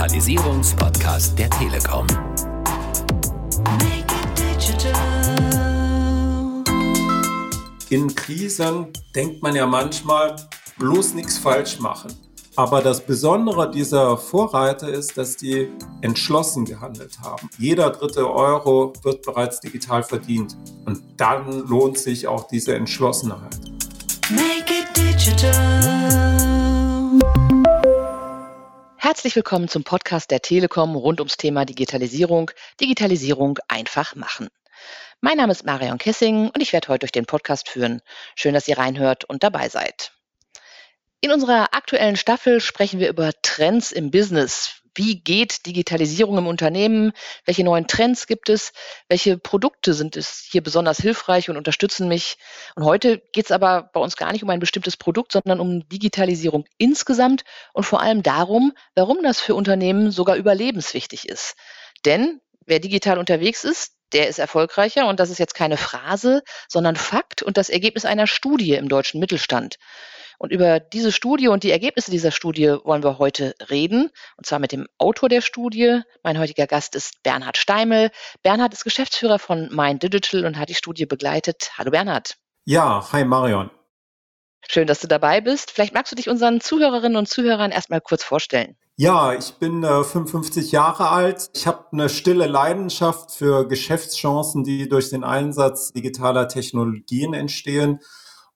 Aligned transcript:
Digitalisierungspodcast 0.00 1.38
der 1.38 1.50
Telekom. 1.50 2.06
In 7.90 8.14
Krisen 8.14 8.86
denkt 9.14 9.42
man 9.42 9.54
ja 9.54 9.66
manchmal, 9.66 10.36
bloß 10.78 11.12
nichts 11.12 11.36
falsch 11.36 11.80
machen. 11.80 12.14
Aber 12.56 12.80
das 12.80 13.04
Besondere 13.04 13.70
dieser 13.70 14.16
Vorreiter 14.16 14.88
ist, 14.88 15.18
dass 15.18 15.36
die 15.36 15.68
entschlossen 16.00 16.64
gehandelt 16.64 17.20
haben. 17.20 17.50
Jeder 17.58 17.90
dritte 17.90 18.30
Euro 18.30 18.94
wird 19.02 19.20
bereits 19.20 19.60
digital 19.60 20.02
verdient. 20.02 20.56
Und 20.86 21.02
dann 21.18 21.68
lohnt 21.68 21.98
sich 21.98 22.26
auch 22.26 22.48
diese 22.48 22.74
Entschlossenheit. 22.74 23.60
Make 24.30 24.72
it 24.72 24.96
digital. 24.96 25.79
Herzlich 29.02 29.34
willkommen 29.34 29.66
zum 29.66 29.82
Podcast 29.82 30.30
der 30.30 30.42
Telekom 30.42 30.94
rund 30.94 31.20
ums 31.20 31.38
Thema 31.38 31.64
Digitalisierung. 31.64 32.50
Digitalisierung 32.82 33.58
einfach 33.66 34.14
machen. 34.14 34.48
Mein 35.22 35.38
Name 35.38 35.52
ist 35.52 35.64
Marion 35.64 35.96
Kessing 35.96 36.50
und 36.50 36.60
ich 36.60 36.74
werde 36.74 36.88
heute 36.88 36.98
durch 36.98 37.10
den 37.10 37.24
Podcast 37.24 37.70
führen. 37.70 38.02
Schön, 38.36 38.52
dass 38.52 38.68
ihr 38.68 38.76
reinhört 38.76 39.24
und 39.24 39.42
dabei 39.42 39.70
seid. 39.70 40.12
In 41.22 41.32
unserer 41.32 41.72
aktuellen 41.72 42.16
Staffel 42.16 42.60
sprechen 42.60 43.00
wir 43.00 43.08
über 43.08 43.30
Trends 43.40 43.90
im 43.90 44.10
Business. 44.10 44.79
Wie 45.00 45.18
geht 45.18 45.64
Digitalisierung 45.64 46.36
im 46.36 46.46
Unternehmen? 46.46 47.12
Welche 47.46 47.64
neuen 47.64 47.86
Trends 47.86 48.26
gibt 48.26 48.50
es? 48.50 48.74
Welche 49.08 49.38
Produkte 49.38 49.94
sind 49.94 50.14
es 50.14 50.46
hier 50.52 50.62
besonders 50.62 50.98
hilfreich 50.98 51.48
und 51.48 51.56
unterstützen 51.56 52.06
mich? 52.06 52.36
Und 52.76 52.84
heute 52.84 53.16
geht 53.32 53.46
es 53.46 53.50
aber 53.50 53.88
bei 53.94 54.00
uns 54.00 54.18
gar 54.18 54.30
nicht 54.30 54.42
um 54.42 54.50
ein 54.50 54.60
bestimmtes 54.60 54.98
Produkt, 54.98 55.32
sondern 55.32 55.58
um 55.58 55.88
Digitalisierung 55.88 56.66
insgesamt 56.76 57.44
und 57.72 57.84
vor 57.84 58.02
allem 58.02 58.22
darum, 58.22 58.74
warum 58.94 59.22
das 59.22 59.40
für 59.40 59.54
Unternehmen 59.54 60.10
sogar 60.10 60.36
überlebenswichtig 60.36 61.26
ist. 61.26 61.54
Denn 62.04 62.42
wer 62.66 62.78
digital 62.78 63.16
unterwegs 63.16 63.64
ist, 63.64 63.94
der 64.12 64.28
ist 64.28 64.38
erfolgreicher 64.38 65.06
und 65.08 65.18
das 65.18 65.30
ist 65.30 65.38
jetzt 65.38 65.54
keine 65.54 65.78
Phrase, 65.78 66.42
sondern 66.68 66.96
Fakt 66.96 67.42
und 67.42 67.56
das 67.56 67.70
Ergebnis 67.70 68.04
einer 68.04 68.26
Studie 68.26 68.74
im 68.74 68.90
deutschen 68.90 69.18
Mittelstand. 69.18 69.78
Und 70.40 70.52
über 70.52 70.80
diese 70.80 71.12
Studie 71.12 71.48
und 71.48 71.64
die 71.64 71.70
Ergebnisse 71.70 72.10
dieser 72.10 72.30
Studie 72.30 72.74
wollen 72.84 73.04
wir 73.04 73.18
heute 73.18 73.54
reden. 73.68 74.08
Und 74.38 74.46
zwar 74.46 74.58
mit 74.58 74.72
dem 74.72 74.86
Autor 74.96 75.28
der 75.28 75.42
Studie. 75.42 76.00
Mein 76.22 76.38
heutiger 76.38 76.66
Gast 76.66 76.96
ist 76.96 77.22
Bernhard 77.22 77.58
Steimel. 77.58 78.10
Bernhard 78.42 78.72
ist 78.72 78.84
Geschäftsführer 78.84 79.38
von 79.38 79.68
Mind 79.70 80.02
Digital 80.02 80.46
und 80.46 80.58
hat 80.58 80.70
die 80.70 80.74
Studie 80.74 81.04
begleitet. 81.04 81.72
Hallo 81.76 81.90
Bernhard. 81.90 82.38
Ja, 82.64 83.06
hi 83.12 83.22
Marion. 83.22 83.70
Schön, 84.66 84.86
dass 84.86 85.00
du 85.00 85.08
dabei 85.08 85.42
bist. 85.42 85.72
Vielleicht 85.72 85.92
magst 85.92 86.10
du 86.10 86.16
dich 86.16 86.30
unseren 86.30 86.62
Zuhörerinnen 86.62 87.18
und 87.18 87.28
Zuhörern 87.28 87.70
erstmal 87.70 88.00
kurz 88.00 88.24
vorstellen. 88.24 88.78
Ja, 88.96 89.34
ich 89.34 89.52
bin 89.56 89.84
äh, 89.84 90.02
55 90.02 90.72
Jahre 90.72 91.10
alt. 91.10 91.50
Ich 91.54 91.66
habe 91.66 91.84
eine 91.92 92.08
stille 92.08 92.46
Leidenschaft 92.46 93.32
für 93.32 93.68
Geschäftschancen, 93.68 94.64
die 94.64 94.88
durch 94.88 95.10
den 95.10 95.22
Einsatz 95.22 95.92
digitaler 95.92 96.48
Technologien 96.48 97.34
entstehen. 97.34 98.00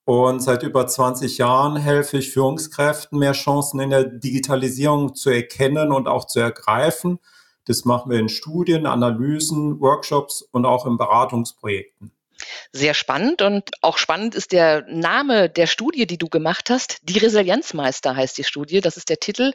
Und 0.04 0.40
seit 0.40 0.62
über 0.62 0.86
20 0.86 1.38
Jahren 1.38 1.76
helfe 1.76 2.18
ich 2.18 2.30
Führungskräften, 2.30 3.18
mehr 3.18 3.32
Chancen 3.32 3.80
in 3.80 3.90
der 3.90 4.04
Digitalisierung 4.04 5.14
zu 5.14 5.30
erkennen 5.30 5.92
und 5.92 6.08
auch 6.08 6.26
zu 6.26 6.40
ergreifen. 6.40 7.20
Das 7.66 7.86
machen 7.86 8.10
wir 8.10 8.18
in 8.18 8.28
Studien, 8.28 8.84
Analysen, 8.84 9.80
Workshops 9.80 10.42
und 10.42 10.66
auch 10.66 10.84
in 10.84 10.98
Beratungsprojekten. 10.98 12.12
Sehr 12.72 12.94
spannend 12.94 13.42
und 13.42 13.70
auch 13.80 13.96
spannend 13.96 14.34
ist 14.34 14.52
der 14.52 14.84
Name 14.88 15.48
der 15.48 15.66
Studie, 15.66 16.06
die 16.06 16.18
du 16.18 16.28
gemacht 16.28 16.68
hast. 16.68 16.98
Die 17.02 17.18
Resilienzmeister 17.18 18.16
heißt 18.16 18.36
die 18.36 18.44
Studie, 18.44 18.80
das 18.80 18.96
ist 18.96 19.08
der 19.08 19.20
Titel. 19.20 19.52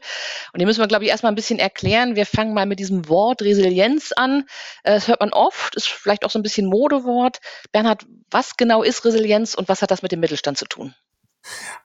Und 0.53 0.59
den 0.59 0.65
müssen 0.65 0.79
wir, 0.79 0.87
glaube 0.87 1.03
ich, 1.03 1.11
erstmal 1.11 1.31
ein 1.31 1.35
bisschen 1.35 1.59
erklären. 1.59 2.15
Wir 2.15 2.25
fangen 2.25 2.53
mal 2.53 2.65
mit 2.65 2.79
diesem 2.79 3.09
Wort 3.09 3.41
Resilienz 3.41 4.13
an. 4.13 4.45
Äh, 4.83 4.95
das 4.95 5.07
hört 5.07 5.19
man 5.19 5.33
oft, 5.33 5.75
ist 5.75 5.87
vielleicht 5.87 6.25
auch 6.25 6.31
so 6.31 6.39
ein 6.39 6.43
bisschen 6.43 6.67
Modewort. 6.67 7.39
Bernhard, 7.71 8.05
was 8.31 8.57
genau 8.57 8.83
ist 8.83 9.05
Resilienz 9.05 9.55
und 9.55 9.69
was 9.69 9.81
hat 9.81 9.91
das 9.91 10.01
mit 10.01 10.11
dem 10.11 10.19
Mittelstand 10.19 10.57
zu 10.57 10.65
tun? 10.65 10.93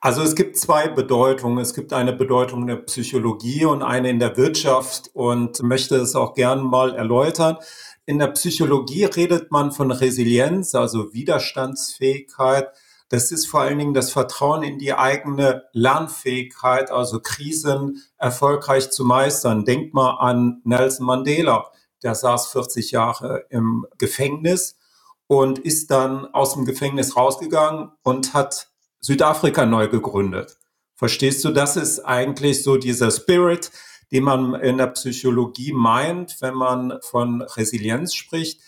Also 0.00 0.22
es 0.22 0.34
gibt 0.34 0.59
zwei 0.59 0.88
Bedeutungen. 0.88 1.59
Es 1.59 1.75
gibt 1.75 1.93
eine 1.93 2.12
Bedeutung 2.12 2.62
in 2.62 2.66
der 2.66 2.77
Psychologie 2.77 3.65
und 3.65 3.82
eine 3.82 4.10
in 4.10 4.19
der 4.19 4.37
Wirtschaft 4.37 5.10
und 5.15 5.62
möchte 5.62 5.97
es 5.97 6.15
auch 6.15 6.34
gerne 6.34 6.62
mal 6.62 6.94
erläutern. 6.94 7.56
In 8.04 8.19
der 8.19 8.28
Psychologie 8.28 9.04
redet 9.04 9.50
man 9.50 9.72
von 9.72 9.91
Resilienz, 9.91 10.75
also 10.75 11.15
Widerstandsfähigkeit. 11.15 12.69
Das 13.09 13.31
ist 13.31 13.47
vor 13.47 13.60
allen 13.60 13.78
Dingen 13.78 13.94
das 13.94 14.12
Vertrauen 14.12 14.62
in 14.62 14.78
die 14.78 14.93
eigene 14.93 15.65
Lernfähigkeit, 15.72 16.91
also 16.91 17.21
Krisen 17.21 18.03
erfolgreich 18.19 18.91
zu 18.91 19.04
meistern. 19.04 19.65
Denkt 19.65 19.94
mal 19.94 20.19
an 20.19 20.60
Nelson 20.65 21.06
Mandela. 21.06 21.71
Der 22.03 22.15
saß 22.15 22.49
40 22.49 22.91
Jahre 22.91 23.47
im 23.49 23.87
Gefängnis 23.97 24.77
und 25.26 25.58
ist 25.58 25.90
dann 25.90 26.26
aus 26.34 26.54
dem 26.54 26.64
Gefängnis 26.64 27.16
rausgegangen 27.16 27.90
und 28.02 28.34
hat 28.34 28.68
Südafrika 29.00 29.66
neu 29.66 29.88
gegründet. 29.88 30.58
Verstehst 30.96 31.44
du, 31.44 31.50
das 31.50 31.76
ist 31.76 32.00
eigentlich 32.00 32.62
so 32.62 32.76
dieser 32.76 33.10
Spirit, 33.10 33.70
den 34.12 34.24
man 34.24 34.54
in 34.54 34.78
der 34.78 34.88
Psychologie 34.88 35.72
meint, 35.72 36.36
wenn 36.40 36.54
man 36.54 36.98
von 37.02 37.42
Resilienz 37.42 38.14
spricht. 38.14 38.60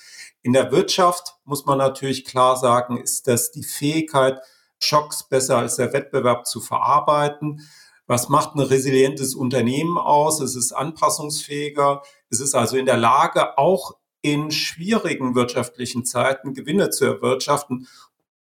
In 0.43 0.53
der 0.53 0.73
Wirtschaft 0.73 1.37
muss 1.45 1.67
man 1.67 1.79
natürlich 1.79 2.25
klar 2.25 2.57
sagen, 2.57 2.97
ist 2.97 3.29
das 3.29 3.53
die 3.53 3.63
Fähigkeit, 3.63 4.41
Schocks 4.79 5.29
besser 5.29 5.59
als 5.59 5.77
der 5.77 5.93
Wettbewerb 5.93 6.47
zu 6.47 6.61
verarbeiten. 6.61 7.67
Was 8.07 8.29
macht 8.29 8.55
ein 8.55 8.61
resilientes 8.61 9.35
Unternehmen 9.35 9.99
aus? 9.99 10.41
Es 10.41 10.55
ist 10.55 10.73
anpassungsfähiger. 10.73 12.03
Es 12.31 12.41
ist 12.41 12.55
also 12.55 12.77
in 12.77 12.87
der 12.87 12.97
Lage, 12.97 13.59
auch 13.59 13.97
in 14.27 14.51
schwierigen 14.51 15.37
wirtschaftlichen 15.37 16.05
Zeiten 16.05 16.53
Gewinne 16.53 16.91
zu 16.91 17.05
erwirtschaften 17.05 17.87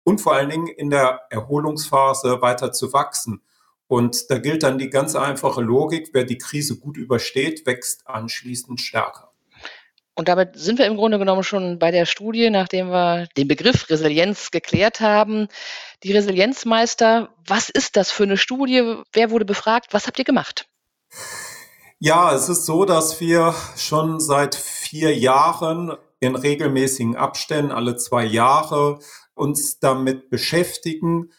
und 0.04 0.20
vor 0.20 0.34
allen 0.34 0.50
Dingen 0.50 0.68
in 0.68 0.90
der 0.90 1.28
Erholungsphase 1.30 2.42
weiter 2.42 2.72
zu 2.72 2.92
wachsen. 2.92 3.44
Und 3.88 4.32
da 4.32 4.40
gilt 4.40 4.64
dann 4.64 4.80
die 4.80 4.90
ganz 4.90 5.16
einfache 5.16 5.62
Logik, 5.62 6.10
wer 6.14 6.24
die 6.24 6.40
Krise 6.40 6.80
gut 6.80 6.98
übersteht, 6.98 7.68
wächst 7.68 8.08
anschließend 8.08 8.82
stärker. 8.82 9.32
Und 10.16 10.28
damit 10.28 10.58
sind 10.58 10.80
wir 10.80 10.88
im 10.88 10.98
Grunde 10.98 11.20
genommen 11.20 11.44
schon 11.44 11.78
bei 11.78 11.92
der 11.92 12.08
Studie, 12.08 12.50
nachdem 12.50 12.90
wir 12.90 13.28
den 13.38 13.48
Begriff 13.48 13.92
Resilienz 13.92 14.50
geklärt 14.50 15.02
haben. 15.02 15.50
Die 16.04 16.14
Resilienzmeister, 16.14 17.30
was 17.46 17.70
ist 17.70 17.96
das 17.96 18.10
für 18.12 18.24
eine 18.24 18.38
Studie? 18.38 19.04
Wer 19.14 19.30
wurde 19.30 19.46
befragt? 19.46 19.94
Was 19.94 20.08
habt 20.08 20.18
ihr 20.18 20.26
gemacht? 20.26 20.68
Ja, 22.02 22.34
es 22.34 22.48
ist 22.48 22.66
so, 22.66 22.86
dass 22.86 23.20
wir 23.20 23.54
schon 23.76 24.22
seit 24.22 24.56
vier 24.56 25.18
Jahren 25.18 25.92
in 26.22 26.36
regelmäßigen 26.36 27.18
Abständen, 27.18 27.72
alle 27.72 27.98
zwei 27.98 28.24
Jahre, 28.24 29.00
uns 29.34 29.80
damit 29.80 30.30
beschäftigen, 30.30 31.32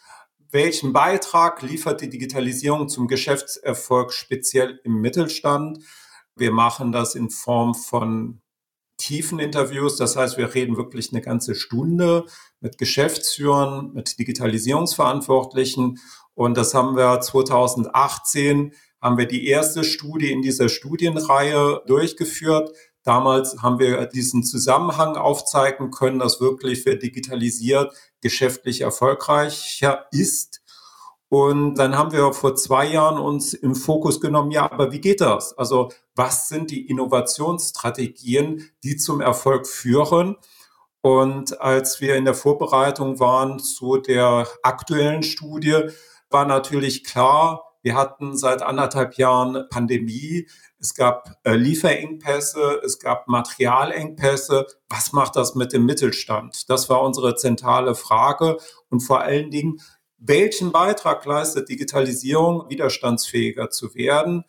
welchen 0.51 0.93
Beitrag 0.93 1.63
liefert 1.63 2.03
die 2.03 2.11
Digitalisierung 2.11 2.91
zum 2.91 3.09
Geschäftserfolg 3.09 4.13
speziell 4.13 4.81
im 4.85 5.01
Mittelstand? 5.01 5.79
Wir 6.37 6.53
machen 6.53 6.93
das 6.93 7.15
in 7.15 7.31
Form 7.31 7.75
von 7.75 8.43
tiefen 8.99 9.39
Interviews. 9.39 9.97
Das 9.97 10.15
heißt, 10.17 10.37
wir 10.37 10.55
reden 10.55 10.77
wirklich 10.77 11.11
eine 11.11 11.23
ganze 11.23 11.55
Stunde 11.55 12.27
mit 12.61 12.77
Geschäftsführern, 12.77 13.95
mit 13.95 14.19
Digitalisierungsverantwortlichen. 14.19 15.99
Und 16.35 16.59
das 16.59 16.75
haben 16.75 16.97
wir 16.97 17.21
2018, 17.23 18.75
haben 19.01 19.19
wir 19.19 19.27
die 19.27 19.47
erste 19.47 19.85
Studie 19.85 20.31
in 20.31 20.43
dieser 20.43 20.69
Studienreihe 20.69 21.83
durchgeführt. 21.87 22.71
Damals 23.03 23.63
haben 23.63 23.79
wir 23.79 24.07
diesen 24.07 24.45
Zusammenhang 24.45 25.17
aufzeigen 25.17 25.91
können, 25.91 26.19
dass 26.19 26.41
wirklich 26.41 26.85
wer 26.85 26.97
digitalisiert 26.97 27.95
geschäftlich 28.21 28.83
erfolgreicher 28.83 30.07
ist. 30.13 30.61
Und 31.31 31.77
dann 31.77 31.97
haben 31.97 32.13
wir 32.13 32.33
vor 32.33 32.57
zwei 32.57 32.87
Jahren 32.87 33.19
uns 33.19 33.55
im 33.55 33.77
Fokus 33.77 34.21
genommen, 34.21 34.51
ja, 34.51 34.71
aber 34.71 34.91
wie 34.91 35.01
geht 35.01 35.21
das? 35.21 35.57
Also 35.57 35.91
was 36.17 36.49
sind 36.49 36.73
die 36.73 36.89
Innovationsstrategien, 36.89 38.69
die 38.83 38.97
zum 38.97 39.21
Erfolg 39.21 39.67
führen? 39.69 40.37
Und 41.03 41.61
als 41.61 42.01
wir 42.01 42.17
in 42.17 42.25
der 42.25 42.35
Vorbereitung 42.35 43.21
waren 43.21 43.61
zu 43.61 43.97
der 43.97 44.47
aktuellen 44.63 45.23
Studie, 45.23 45.85
war 46.31 46.45
natürlich 46.45 47.05
klar, 47.05 47.70
wir 47.83 47.95
hatten 47.95 48.37
seit 48.37 48.63
anderthalb 48.63 49.15
Jahren 49.15 49.67
Pandemie. 49.71 50.49
Es 50.79 50.95
gab 50.95 51.39
äh, 51.45 51.55
Lieferengpässe, 51.55 52.81
es 52.85 52.99
gab 52.99 53.27
Materialengpässe. 53.27 54.67
Was 54.89 55.13
macht 55.13 55.37
das 55.37 55.55
mit 55.55 55.73
dem 55.73 55.87
Mittelstand? 55.87 56.69
Das 56.69 56.91
war 56.91 57.03
unsere 57.03 57.37
zentrale 57.37 57.95
Frage. 57.95 58.59
Und 58.91 59.01
vor 59.01 59.21
allen 59.21 59.51
Dingen, 59.51 59.81
welchen 60.19 60.73
Beitrag 60.73 61.25
leistet 61.25 61.71
Digitalisierung, 61.71 62.69
widerstandsfähiger 62.69 63.71
zu 63.71 63.95
werden? 63.95 64.45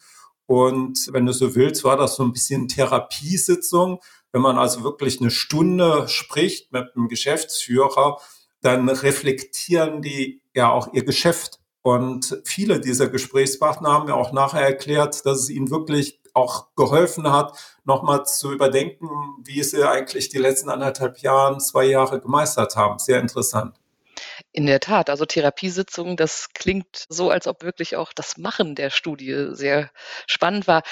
Und 0.45 1.07
wenn 1.13 1.25
du 1.25 1.31
so 1.31 1.55
willst, 1.55 1.85
war 1.85 1.95
das 1.95 2.15
so 2.15 2.23
ein 2.23 2.33
bisschen 2.33 2.67
Therapiesitzung. 2.67 3.99
Wenn 4.33 4.41
man 4.41 4.57
also 4.57 4.83
wirklich 4.83 5.21
eine 5.21 5.31
Stunde 5.31 6.09
spricht 6.09 6.73
mit 6.73 6.93
einem 6.95 7.07
Geschäftsführer, 7.07 8.19
dann 8.59 8.89
reflektieren 8.89 10.01
die 10.01 10.41
ja 10.53 10.69
auch 10.69 10.93
ihr 10.93 11.05
Geschäft 11.05 11.60
und 11.83 12.41
viele 12.45 12.79
dieser 12.79 13.09
Gesprächspartner 13.09 13.91
haben 13.91 14.05
mir 14.05 14.15
auch 14.15 14.31
nachher 14.31 14.61
erklärt, 14.61 15.25
dass 15.25 15.39
es 15.39 15.49
ihnen 15.49 15.71
wirklich 15.71 16.19
auch 16.33 16.67
geholfen 16.75 17.31
hat, 17.31 17.57
nochmal 17.83 18.25
zu 18.25 18.51
überdenken, 18.51 19.09
wie 19.43 19.63
sie 19.63 19.83
eigentlich 19.83 20.29
die 20.29 20.37
letzten 20.37 20.69
anderthalb 20.69 21.19
Jahren, 21.19 21.59
zwei 21.59 21.85
Jahre 21.85 22.21
gemeistert 22.21 22.75
haben. 22.75 22.99
Sehr 22.99 23.19
interessant. 23.19 23.75
In 24.53 24.65
der 24.65 24.79
Tat, 24.79 25.09
also 25.09 25.25
Therapiesitzungen, 25.25 26.17
das 26.17 26.49
klingt 26.53 27.05
so, 27.09 27.29
als 27.29 27.47
ob 27.47 27.63
wirklich 27.63 27.95
auch 27.95 28.13
das 28.13 28.37
Machen 28.37 28.75
der 28.75 28.89
Studie 28.89 29.49
sehr 29.51 29.89
spannend 30.27 30.67
war. 30.67 30.83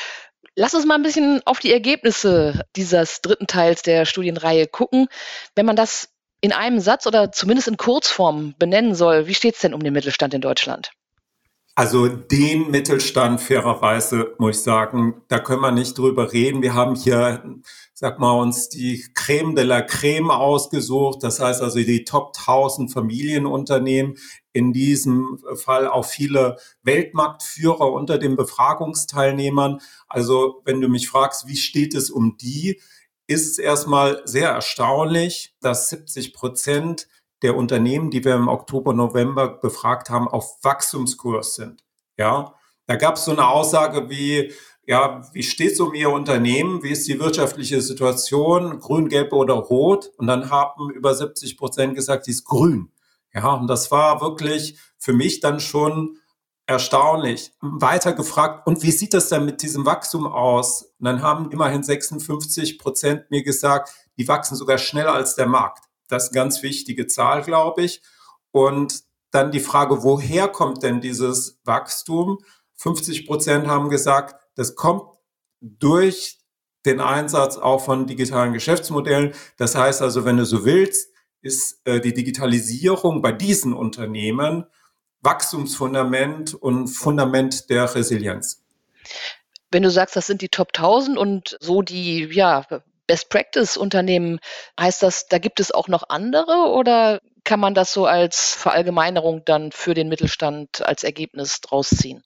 Lass 0.56 0.74
uns 0.74 0.86
mal 0.86 0.96
ein 0.96 1.04
bisschen 1.04 1.42
auf 1.46 1.60
die 1.60 1.72
Ergebnisse 1.72 2.66
dieses 2.76 3.22
dritten 3.22 3.48
Teils 3.48 3.82
der 3.82 4.06
Studienreihe 4.06 4.68
gucken. 4.68 5.08
Wenn 5.56 5.66
man 5.66 5.76
das 5.76 6.10
in 6.42 6.54
einem 6.54 6.80
Satz 6.80 7.06
oder 7.08 7.32
zumindest 7.32 7.68
in 7.68 7.78
Kurzform 7.78 8.56
benennen 8.58 8.96
soll, 8.96 9.28
wie 9.28 9.36
steht 9.36 9.56
es 9.56 9.62
denn 9.62 9.74
um 9.74 9.84
den 9.84 9.94
Mittelstand 9.94 10.34
in 10.34 10.42
Deutschland? 10.42 10.92
Also 11.80 12.10
den 12.10 12.72
Mittelstand 12.72 13.40
fairerweise 13.40 14.36
muss 14.38 14.58
ich 14.58 14.64
sagen, 14.64 15.22
da 15.30 15.40
können 15.40 15.62
wir 15.62 15.72
nicht 15.72 15.98
drüber 15.98 16.34
reden. 16.34 16.62
Wir 16.62 16.74
haben 16.74 16.96
hier, 16.96 17.42
sag 17.94 18.20
mal, 18.20 18.34
uns 18.34 18.68
die 18.68 19.06
Creme 19.14 19.56
de 19.56 19.64
la 19.64 19.82
Creme 19.82 20.30
ausgesucht. 20.30 21.24
Das 21.24 21.40
heißt 21.40 21.62
also 21.62 21.80
die 21.80 22.04
Top 22.04 22.34
1000 22.38 22.92
Familienunternehmen. 22.92 24.16
In 24.52 24.74
diesem 24.74 25.40
Fall 25.56 25.88
auch 25.88 26.04
viele 26.04 26.58
Weltmarktführer 26.84 27.94
unter 27.94 28.18
den 28.18 28.36
Befragungsteilnehmern. 28.36 29.80
Also 30.10 30.62
wenn 30.66 30.82
du 30.82 30.90
mich 30.90 31.08
fragst, 31.08 31.48
wie 31.48 31.56
steht 31.56 31.96
es 31.96 32.10
um 32.10 32.36
die, 32.36 32.82
ist 33.30 33.48
es 33.48 33.60
erstmal 33.60 34.24
sehr 34.26 34.50
erstaunlich, 34.50 35.56
dass 35.62 35.90
70 35.90 36.34
Prozent 36.34 37.08
der 37.44 37.56
Unternehmen, 37.56 38.10
die 38.10 38.26
wir 38.26 38.34
im 38.36 38.48
Oktober, 38.48 38.94
November 38.94 39.48
befragt 39.48 40.10
haben, 40.10 40.28
auf 40.28 40.58
Wachstumskurs 40.64 41.54
sind. 41.54 41.84
Ja, 42.18 42.56
da 42.88 42.96
gab 42.96 43.16
es 43.16 43.26
so 43.26 43.32
eine 43.32 43.48
Aussage 43.48 44.10
wie, 44.10 44.52
ja, 44.88 45.22
wie 45.32 45.44
steht 45.44 45.74
es 45.74 45.80
um 45.80 45.94
Ihr 45.94 46.10
Unternehmen? 46.10 46.82
Wie 46.82 46.90
ist 46.90 47.08
die 47.08 47.20
wirtschaftliche 47.20 47.82
Situation? 47.82 48.80
Grün, 48.80 49.10
gelb 49.10 49.32
oder 49.32 49.54
rot? 49.54 50.12
Und 50.18 50.26
dann 50.26 50.50
haben 50.50 50.90
über 50.90 51.14
70 51.14 51.56
Prozent 51.56 51.94
gesagt, 51.94 52.26
die 52.26 52.32
ist 52.32 52.46
grün. 52.46 52.92
Ja, 53.32 53.54
und 53.54 53.68
das 53.68 53.92
war 53.92 54.22
wirklich 54.22 54.80
für 54.98 55.14
mich 55.14 55.40
dann 55.40 55.60
schon 55.60 56.18
erstaunlich. 56.70 57.52
Weiter 57.62 58.14
gefragt, 58.14 58.68
und 58.68 58.84
wie 58.84 58.92
sieht 58.92 59.16
das 59.16 59.30
denn 59.30 59.44
mit 59.44 59.64
diesem 59.64 59.88
Wachstum 59.88 60.28
aus? 60.28 60.84
Und 61.00 61.06
dann 61.06 61.24
haben 61.24 61.52
immerhin 61.52 61.82
56 61.82 62.78
Prozent 62.78 63.32
mir 63.32 63.44
gesagt, 63.44 63.90
die 64.18 64.28
wachsen 64.28 64.56
sogar 64.56 64.78
schneller 64.78 65.14
als 65.14 65.34
der 65.34 65.48
Markt. 65.48 65.86
Das 66.08 66.26
ist 66.26 66.30
eine 66.30 66.44
ganz 66.44 66.62
wichtige 66.62 67.08
Zahl, 67.08 67.42
glaube 67.42 67.82
ich. 67.82 68.04
Und 68.52 69.04
dann 69.32 69.52
die 69.52 69.60
Frage, 69.60 70.04
woher 70.04 70.48
kommt 70.48 70.84
denn 70.84 71.02
dieses 71.02 71.60
Wachstum? 71.64 72.38
50 72.76 73.26
Prozent 73.26 73.68
haben 73.68 73.90
gesagt, 73.90 74.40
das 74.56 74.76
kommt 74.76 75.04
durch 75.62 76.40
den 76.86 77.00
Einsatz 77.00 77.58
auch 77.58 77.84
von 77.84 78.06
digitalen 78.06 78.54
Geschäftsmodellen. 78.54 79.34
Das 79.58 79.76
heißt 79.76 80.04
also, 80.04 80.24
wenn 80.24 80.38
du 80.38 80.46
so 80.46 80.66
willst, 80.66 81.10
ist 81.42 81.82
äh, 81.86 82.00
die 82.00 82.14
Digitalisierung 82.14 83.24
bei 83.24 83.32
diesen 83.32 83.74
Unternehmen 83.74 84.66
Wachstumsfundament 85.22 86.54
und 86.54 86.88
Fundament 86.88 87.70
der 87.70 87.94
Resilienz. 87.94 88.64
Wenn 89.72 89.84
du 89.84 89.92
sagst, 89.92 90.16
das 90.16 90.28
sind 90.28 90.42
die 90.42 90.50
Top 90.50 90.70
1000 90.74 91.18
und 91.18 91.58
so 91.60 91.82
die 91.82 92.30
ja, 92.32 92.66
Best 93.08 93.30
Practice 93.30 93.78
Unternehmen, 93.78 94.40
heißt 94.80 95.04
das, 95.04 95.28
da 95.28 95.38
gibt 95.38 95.60
es 95.60 95.72
auch 95.72 95.88
noch 95.88 96.10
andere 96.10 96.72
oder 96.72 97.22
kann 97.44 97.60
man 97.60 97.74
das 97.74 97.94
so 97.94 98.06
als 98.06 98.54
Verallgemeinerung 98.54 99.44
dann 99.46 99.72
für 99.72 99.94
den 99.94 100.10
Mittelstand 100.10 100.86
als 100.86 101.04
Ergebnis 101.04 101.62
draus 101.62 101.90
ziehen? 101.90 102.24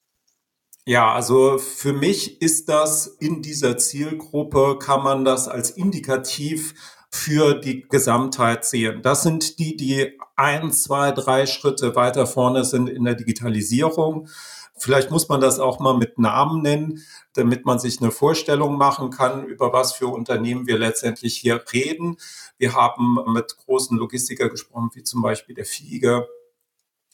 Ja, 0.86 1.14
also 1.14 1.56
für 1.56 1.94
mich 1.94 2.42
ist 2.42 2.68
das 2.68 3.06
in 3.06 3.40
dieser 3.40 3.78
Zielgruppe, 3.78 4.78
kann 4.78 5.02
man 5.02 5.24
das 5.24 5.48
als 5.48 5.70
indikativ 5.70 6.74
für 7.14 7.54
die 7.54 7.86
Gesamtheit 7.88 8.64
sehen. 8.64 9.00
Das 9.00 9.22
sind 9.22 9.60
die, 9.60 9.76
die 9.76 10.18
ein, 10.34 10.72
zwei, 10.72 11.12
drei 11.12 11.46
Schritte 11.46 11.94
weiter 11.94 12.26
vorne 12.26 12.64
sind 12.64 12.88
in 12.88 13.04
der 13.04 13.14
Digitalisierung. 13.14 14.28
Vielleicht 14.76 15.12
muss 15.12 15.28
man 15.28 15.40
das 15.40 15.60
auch 15.60 15.78
mal 15.78 15.96
mit 15.96 16.18
Namen 16.18 16.60
nennen, 16.60 17.04
damit 17.34 17.64
man 17.66 17.78
sich 17.78 18.00
eine 18.00 18.10
Vorstellung 18.10 18.76
machen 18.76 19.10
kann, 19.10 19.44
über 19.44 19.72
was 19.72 19.92
für 19.92 20.08
Unternehmen 20.08 20.66
wir 20.66 20.76
letztendlich 20.76 21.36
hier 21.36 21.64
reden. 21.72 22.16
Wir 22.58 22.74
haben 22.74 23.20
mit 23.32 23.58
großen 23.58 23.96
Logistiker 23.96 24.48
gesprochen, 24.48 24.90
wie 24.94 25.04
zum 25.04 25.22
Beispiel 25.22 25.54
der 25.54 25.66
Fiege. 25.66 26.26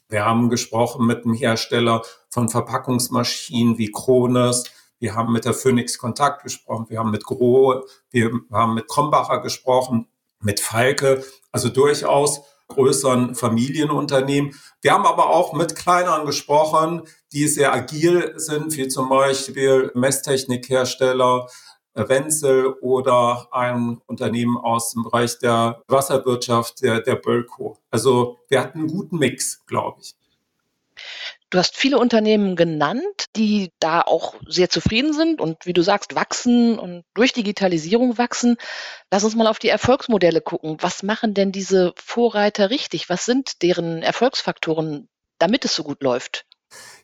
Wir 0.09 0.25
haben 0.25 0.49
gesprochen 0.49 1.07
mit 1.07 1.27
einem 1.27 1.35
Hersteller 1.35 2.03
von 2.31 2.49
Verpackungsmaschinen 2.49 3.77
wie 3.77 3.91
Krones. 3.93 4.65
Wir 5.01 5.17
haben 5.17 5.33
mit 5.33 5.45
der 5.45 5.55
Phoenix 5.55 5.99
Kontakt 5.99 6.45
gesprochen. 6.45 6.87
Wir 6.89 7.01
haben 7.01 7.11
mit 7.11 7.25
Grohe, 7.25 7.85
wir 8.11 8.31
haben 8.53 8.75
mit 8.75 8.87
Krombacher 8.87 9.41
gesprochen, 9.41 10.07
mit 10.41 10.61
Falke. 10.61 11.25
Also 11.51 11.69
durchaus 11.71 12.43
größeren 12.69 13.35
Familienunternehmen. 13.35 14.55
Wir 14.81 14.93
haben 14.93 15.07
aber 15.07 15.31
auch 15.31 15.53
mit 15.55 15.75
kleineren 15.75 16.25
gesprochen, 16.25 17.03
die 17.33 17.49
sehr 17.49 17.73
agil 17.73 18.35
sind, 18.37 18.77
wie 18.77 18.87
zum 18.87 19.09
Beispiel 19.09 19.91
Messtechnikhersteller 19.95 21.49
äh, 21.95 22.09
Wenzel 22.09 22.75
oder 22.81 23.49
ein 23.51 24.01
Unternehmen 24.07 24.57
aus 24.57 24.93
dem 24.93 25.03
Bereich 25.03 25.39
der 25.39 25.83
Wasserwirtschaft, 25.89 26.83
der, 26.83 27.01
der 27.01 27.17
Bölko. 27.17 27.79
Also 27.91 28.39
wir 28.49 28.61
hatten 28.61 28.81
einen 28.81 28.89
guten 28.89 29.19
Mix, 29.19 29.65
glaube 29.67 30.01
ich. 30.01 30.15
Du 31.51 31.59
hast 31.59 31.77
viele 31.77 31.99
Unternehmen 31.99 32.55
genannt, 32.55 33.27
die 33.35 33.73
da 33.81 34.03
auch 34.03 34.35
sehr 34.47 34.71
zufrieden 34.71 35.13
sind 35.13 35.41
und 35.41 35.67
wie 35.67 35.73
du 35.73 35.83
sagst, 35.83 36.15
wachsen 36.15 36.79
und 36.79 37.03
durch 37.15 37.33
Digitalisierung 37.33 38.19
wachsen. 38.19 38.57
Lass 39.11 39.25
uns 39.25 39.35
mal 39.35 39.49
auf 39.49 39.59
die 39.59 39.69
Erfolgsmodelle 39.69 40.43
gucken. 40.43 40.77
Was 40.81 41.03
machen 41.03 41.35
denn 41.35 41.51
diese 41.51 41.93
Vorreiter 41.97 42.71
richtig? 42.71 43.09
Was 43.09 43.25
sind 43.25 43.63
deren 43.63 44.03
Erfolgsfaktoren, 44.03 45.09
damit 45.39 45.65
es 45.65 45.75
so 45.75 45.83
gut 45.83 46.05
läuft? 46.05 46.47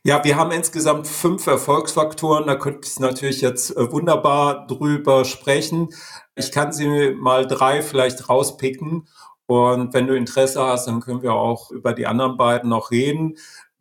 Ja, 0.05 0.23
wir 0.23 0.37
haben 0.37 0.53
insgesamt 0.53 1.09
fünf 1.09 1.45
Erfolgsfaktoren. 1.49 2.47
Da 2.47 2.55
könnte 2.55 2.87
ich 2.87 3.01
natürlich 3.01 3.41
jetzt 3.41 3.77
äh, 3.77 3.91
wunderbar 3.91 4.69
drüber 4.69 5.25
sprechen. 5.25 5.89
Ich 6.37 6.53
kann 6.53 6.73
sie 6.73 7.11
mal 7.11 7.49
drei 7.49 7.83
vielleicht 7.83 8.29
rauspicken. 8.29 9.09
Und 9.47 9.95
wenn 9.95 10.07
du 10.07 10.17
Interesse 10.17 10.63
hast, 10.63 10.87
dann 10.87 11.01
können 11.01 11.23
wir 11.23 11.33
auch 11.33 11.71
über 11.71 11.93
die 11.93 12.07
anderen 12.07 12.37
beiden 12.37 12.71
noch 12.71 12.91
reden. 12.91 13.37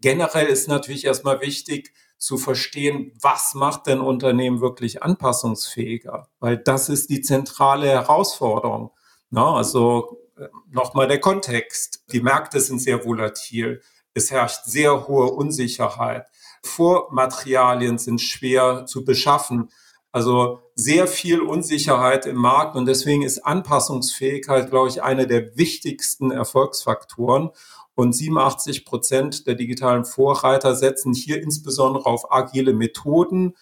Generell 0.05 0.45
ist 0.45 0.67
natürlich 0.67 1.05
erstmal 1.05 1.41
wichtig 1.41 1.91
zu 2.19 2.37
verstehen, 2.37 3.11
was 3.19 3.55
macht 3.55 3.87
denn 3.87 4.01
Unternehmen 4.01 4.61
wirklich 4.61 5.01
anpassungsfähiger? 5.01 6.29
Weil 6.39 6.59
das 6.59 6.89
ist 6.89 7.09
die 7.09 7.21
zentrale 7.21 7.87
Herausforderung. 7.87 8.91
Na, 9.31 9.55
also 9.55 10.19
äh, 10.37 10.45
nochmal 10.69 11.07
der 11.07 11.19
Kontext. 11.19 12.03
Die 12.11 12.21
Märkte 12.21 12.59
sind 12.59 12.83
sehr 12.83 13.03
volatil. 13.03 13.81
Es 14.13 14.29
herrscht 14.29 14.65
sehr 14.65 15.07
hohe 15.07 15.31
Unsicherheit. 15.31 16.27
Vormaterialien 16.61 17.97
sind 17.97 18.21
schwer 18.21 18.85
zu 18.85 19.05
beschaffen. 19.05 19.71
Also 20.11 20.61
sehr 20.75 21.07
viel 21.07 21.39
Unsicherheit 21.41 22.25
im 22.25 22.35
Markt 22.35 22.75
und 22.75 22.85
deswegen 22.85 23.23
ist 23.23 23.45
Anpassungsfähigkeit, 23.45 24.69
glaube 24.69 24.89
ich, 24.89 25.01
eine 25.01 25.25
der 25.25 25.57
wichtigsten 25.57 26.31
Erfolgsfaktoren. 26.31 27.51
Und 27.95 28.13
87 28.13 28.83
Prozent 28.83 29.47
der 29.47 29.55
digitalen 29.55 30.03
Vorreiter 30.03 30.75
setzen 30.75 31.13
hier 31.13 31.41
insbesondere 31.41 32.05
auf 32.05 32.29
agile 32.29 32.73
Methoden. 32.73 33.55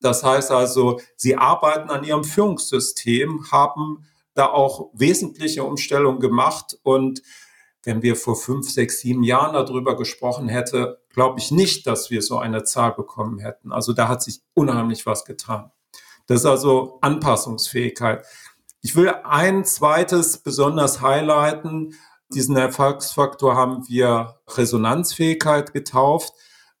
Das 0.00 0.22
heißt 0.22 0.50
also, 0.50 1.00
sie 1.16 1.36
arbeiten 1.36 1.88
an 1.88 2.04
ihrem 2.04 2.22
Führungssystem, 2.22 3.50
haben 3.50 4.04
da 4.34 4.46
auch 4.46 4.90
wesentliche 4.92 5.64
Umstellungen 5.64 6.20
gemacht. 6.20 6.78
Und 6.82 7.22
wenn 7.82 8.02
wir 8.02 8.14
vor 8.14 8.36
fünf, 8.36 8.68
sechs, 8.68 9.00
sieben 9.00 9.22
Jahren 9.22 9.54
darüber 9.54 9.96
gesprochen 9.96 10.50
hätten, 10.50 10.94
glaube 11.08 11.40
ich 11.40 11.50
nicht, 11.50 11.86
dass 11.86 12.10
wir 12.10 12.20
so 12.20 12.36
eine 12.36 12.64
Zahl 12.64 12.92
bekommen 12.92 13.38
hätten. 13.38 13.72
Also 13.72 13.94
da 13.94 14.08
hat 14.08 14.22
sich 14.22 14.42
unheimlich 14.52 15.06
was 15.06 15.24
getan. 15.24 15.72
Das 16.28 16.40
ist 16.40 16.46
also 16.46 16.98
Anpassungsfähigkeit. 17.00 18.24
Ich 18.82 18.94
will 18.94 19.08
ein 19.24 19.64
zweites 19.64 20.38
besonders 20.38 21.00
highlighten. 21.00 21.94
Diesen 22.32 22.56
Erfolgsfaktor 22.56 23.56
haben 23.56 23.88
wir 23.88 24.38
Resonanzfähigkeit 24.46 25.72
getauft, 25.72 26.34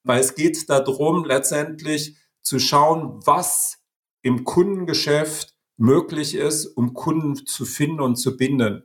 weil 0.04 0.20
es 0.20 0.34
geht 0.34 0.68
darum, 0.68 1.24
letztendlich 1.24 2.16
zu 2.42 2.58
schauen, 2.58 3.20
was 3.24 3.78
im 4.20 4.44
Kundengeschäft 4.44 5.54
möglich 5.78 6.34
ist, 6.34 6.66
um 6.66 6.92
Kunden 6.92 7.46
zu 7.46 7.64
finden 7.64 8.00
und 8.00 8.16
zu 8.16 8.36
binden. 8.36 8.84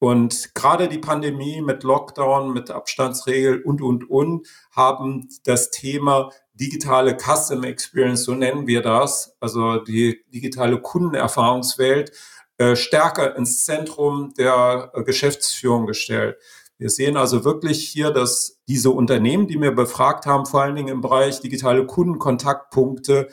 Und 0.00 0.52
gerade 0.56 0.88
die 0.88 0.98
Pandemie 0.98 1.60
mit 1.60 1.84
Lockdown, 1.84 2.52
mit 2.52 2.72
Abstandsregel 2.72 3.62
und, 3.62 3.80
und, 3.80 4.10
und 4.10 4.48
haben 4.72 5.28
das 5.44 5.70
Thema 5.70 6.32
digitale 6.54 7.16
Custom 7.16 7.64
Experience, 7.64 8.24
so 8.24 8.34
nennen 8.34 8.66
wir 8.66 8.82
das, 8.82 9.36
also 9.40 9.78
die 9.78 10.24
digitale 10.32 10.80
Kundenerfahrungswelt, 10.80 12.12
äh, 12.58 12.76
stärker 12.76 13.36
ins 13.36 13.64
Zentrum 13.64 14.34
der 14.36 14.90
äh, 14.94 15.02
Geschäftsführung 15.02 15.86
gestellt. 15.86 16.36
Wir 16.78 16.90
sehen 16.90 17.16
also 17.16 17.44
wirklich 17.44 17.88
hier, 17.88 18.10
dass 18.10 18.60
diese 18.68 18.90
Unternehmen, 18.90 19.46
die 19.46 19.60
wir 19.60 19.72
befragt 19.72 20.26
haben, 20.26 20.46
vor 20.46 20.62
allen 20.62 20.74
Dingen 20.74 20.88
im 20.88 21.00
Bereich 21.00 21.40
digitale 21.40 21.86
Kundenkontaktpunkte, 21.86 23.28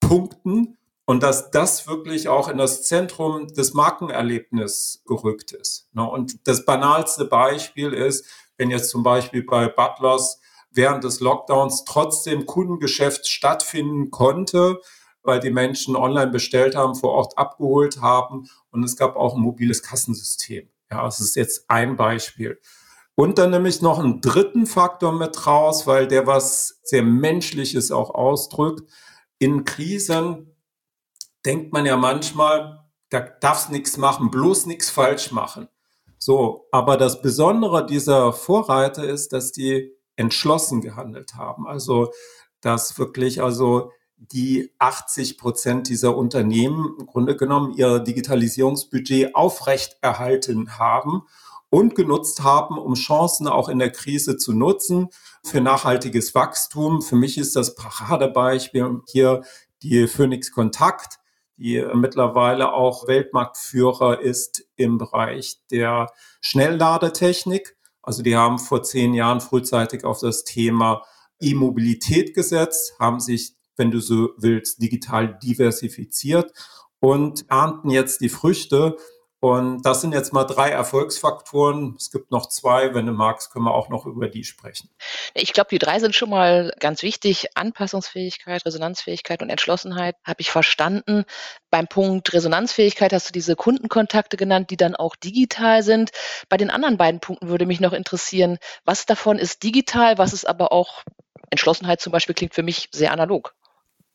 punkten. 0.00 0.76
und 1.04 1.22
dass 1.22 1.50
das 1.50 1.86
wirklich 1.86 2.28
auch 2.28 2.48
in 2.48 2.58
das 2.58 2.82
Zentrum 2.82 3.48
des 3.48 3.72
Markenerlebnisses 3.72 5.02
gerückt 5.06 5.52
ist. 5.52 5.88
Ne? 5.94 6.08
Und 6.08 6.46
das 6.46 6.66
banalste 6.66 7.24
Beispiel 7.24 7.94
ist, 7.94 8.26
wenn 8.58 8.70
jetzt 8.70 8.90
zum 8.90 9.02
Beispiel 9.02 9.42
bei 9.42 9.68
Butlers 9.68 10.38
während 10.70 11.04
des 11.04 11.20
Lockdowns 11.20 11.84
trotzdem 11.84 12.46
Kundengeschäft 12.46 13.28
stattfinden 13.28 14.10
konnte, 14.10 14.80
weil 15.22 15.40
die 15.40 15.50
Menschen 15.50 15.96
online 15.96 16.30
bestellt 16.30 16.74
haben, 16.74 16.94
vor 16.94 17.12
Ort 17.12 17.36
abgeholt 17.36 18.00
haben 18.00 18.48
und 18.70 18.82
es 18.84 18.96
gab 18.96 19.16
auch 19.16 19.34
ein 19.34 19.40
mobiles 19.40 19.82
Kassensystem. 19.82 20.68
Ja, 20.90 21.04
das 21.04 21.20
ist 21.20 21.36
jetzt 21.36 21.68
ein 21.68 21.96
Beispiel. 21.96 22.58
Und 23.14 23.38
dann 23.38 23.50
nehme 23.50 23.68
ich 23.68 23.82
noch 23.82 23.98
einen 23.98 24.20
dritten 24.20 24.66
Faktor 24.66 25.12
mit 25.12 25.46
raus, 25.46 25.86
weil 25.86 26.06
der 26.06 26.26
was 26.26 26.80
sehr 26.84 27.02
Menschliches 27.02 27.90
auch 27.90 28.10
ausdrückt. 28.10 28.88
In 29.38 29.64
Krisen 29.64 30.54
denkt 31.44 31.72
man 31.72 31.84
ja 31.84 31.96
manchmal, 31.96 32.84
da 33.10 33.20
darfst 33.20 33.70
nichts 33.70 33.96
machen, 33.96 34.30
bloß 34.30 34.66
nichts 34.66 34.88
falsch 34.88 35.32
machen. 35.32 35.68
So, 36.18 36.68
aber 36.72 36.96
das 36.96 37.20
Besondere 37.20 37.86
dieser 37.86 38.32
Vorreiter 38.32 39.04
ist, 39.04 39.32
dass 39.32 39.52
die 39.52 39.97
entschlossen 40.18 40.80
gehandelt 40.80 41.34
haben. 41.34 41.66
Also, 41.66 42.12
dass 42.60 42.98
wirklich 42.98 43.40
also 43.40 43.92
die 44.16 44.72
80 44.78 45.38
Prozent 45.38 45.88
dieser 45.88 46.16
Unternehmen 46.16 46.96
im 46.98 47.06
Grunde 47.06 47.36
genommen 47.36 47.74
ihr 47.74 48.00
Digitalisierungsbudget 48.00 49.34
aufrechterhalten 49.36 50.76
haben 50.78 51.22
und 51.70 51.94
genutzt 51.94 52.42
haben, 52.42 52.78
um 52.78 52.94
Chancen 52.94 53.46
auch 53.46 53.68
in 53.68 53.78
der 53.78 53.92
Krise 53.92 54.36
zu 54.36 54.52
nutzen 54.52 55.08
für 55.44 55.60
nachhaltiges 55.60 56.34
Wachstum. 56.34 57.00
Für 57.00 57.14
mich 57.14 57.38
ist 57.38 57.54
das 57.54 57.76
Paradebeispiel 57.76 59.02
hier 59.06 59.42
die 59.82 60.08
Phoenix 60.08 60.50
Kontakt, 60.50 61.18
die 61.56 61.84
mittlerweile 61.94 62.72
auch 62.72 63.06
Weltmarktführer 63.06 64.20
ist 64.20 64.66
im 64.74 64.98
Bereich 64.98 65.60
der 65.70 66.10
Schnellladetechnik. 66.40 67.76
Also 68.08 68.22
die 68.22 68.36
haben 68.36 68.58
vor 68.58 68.82
zehn 68.82 69.12
Jahren 69.12 69.42
frühzeitig 69.42 70.04
auf 70.04 70.20
das 70.20 70.42
Thema 70.44 71.02
E-Mobilität 71.42 72.32
gesetzt, 72.32 72.94
haben 72.98 73.20
sich, 73.20 73.52
wenn 73.76 73.90
du 73.90 74.00
so 74.00 74.30
willst, 74.38 74.80
digital 74.80 75.38
diversifiziert 75.42 76.50
und 77.00 77.44
ernten 77.50 77.90
jetzt 77.90 78.22
die 78.22 78.30
Früchte 78.30 78.96
und 79.40 79.82
das 79.82 80.00
sind 80.00 80.14
jetzt 80.14 80.32
mal 80.32 80.44
drei 80.44 80.70
Erfolgsfaktoren. 80.70 81.94
Es 81.96 82.10
gibt 82.10 82.32
noch 82.32 82.46
zwei. 82.46 82.92
Wenn 82.92 83.06
du 83.06 83.12
magst, 83.12 83.52
können 83.52 83.66
wir 83.66 83.74
auch 83.74 83.88
noch 83.88 84.04
über 84.04 84.28
die 84.28 84.42
sprechen. 84.42 84.90
Ich 85.32 85.52
glaube, 85.52 85.68
die 85.70 85.78
drei 85.78 86.00
sind 86.00 86.16
schon 86.16 86.30
mal 86.30 86.72
ganz 86.80 87.02
wichtig. 87.02 87.46
Anpassungsfähigkeit, 87.54 88.66
Resonanzfähigkeit 88.66 89.40
und 89.40 89.50
Entschlossenheit 89.50 90.16
habe 90.24 90.40
ich 90.40 90.50
verstanden. 90.50 91.24
Beim 91.70 91.86
Punkt 91.86 92.32
Resonanzfähigkeit 92.32 93.12
hast 93.12 93.28
du 93.28 93.32
diese 93.32 93.54
Kundenkontakte 93.54 94.36
genannt, 94.36 94.70
die 94.70 94.76
dann 94.76 94.96
auch 94.96 95.14
digital 95.14 95.84
sind. 95.84 96.10
Bei 96.48 96.56
den 96.56 96.70
anderen 96.70 96.96
beiden 96.96 97.20
Punkten 97.20 97.48
würde 97.48 97.66
mich 97.66 97.78
noch 97.78 97.92
interessieren, 97.92 98.58
was 98.84 99.06
davon 99.06 99.38
ist 99.38 99.62
digital, 99.62 100.18
was 100.18 100.32
ist 100.32 100.48
aber 100.48 100.72
auch 100.72 101.04
Entschlossenheit 101.50 102.00
zum 102.00 102.12
Beispiel 102.12 102.34
klingt 102.34 102.54
für 102.54 102.62
mich 102.62 102.88
sehr 102.92 103.12
analog. 103.12 103.54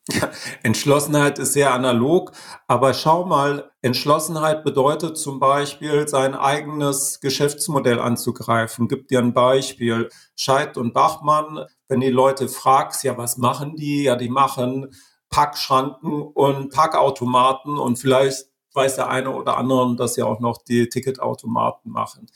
Entschlossenheit 0.64 1.40
ist 1.40 1.54
sehr 1.54 1.74
analog, 1.74 2.34
aber 2.68 2.94
schau 2.94 3.26
mal, 3.26 3.72
Entschlossenheit 3.82 4.64
bedeutet 4.66 5.18
zum 5.18 5.40
Beispiel, 5.40 6.08
sein 6.10 6.36
eigenes 6.36 7.22
Geschäftsmodell 7.22 8.00
anzugreifen. 8.00 8.90
Gib 8.90 9.08
dir 9.08 9.20
ein 9.20 9.34
Beispiel. 9.34 10.10
Scheid 10.36 10.76
und 10.78 10.94
Bachmann, 10.94 11.66
wenn 11.88 12.02
die 12.02 12.10
Leute 12.10 12.50
fragst, 12.50 13.04
ja, 13.04 13.18
was 13.18 13.38
machen 13.38 13.76
die? 13.78 14.04
Ja, 14.04 14.18
die 14.18 14.30
machen 14.30 14.94
Packschranken 15.30 16.22
und 16.22 16.74
Packautomaten 16.74 17.78
und 17.80 17.98
vielleicht 17.98 18.48
weiß 18.74 18.96
der 18.96 19.10
eine 19.10 19.32
oder 19.32 19.58
andere, 19.58 19.96
dass 19.96 20.16
sie 20.16 20.24
auch 20.24 20.40
noch 20.40 20.58
die 20.64 20.90
Ticketautomaten 20.90 21.92
machen. 21.92 22.28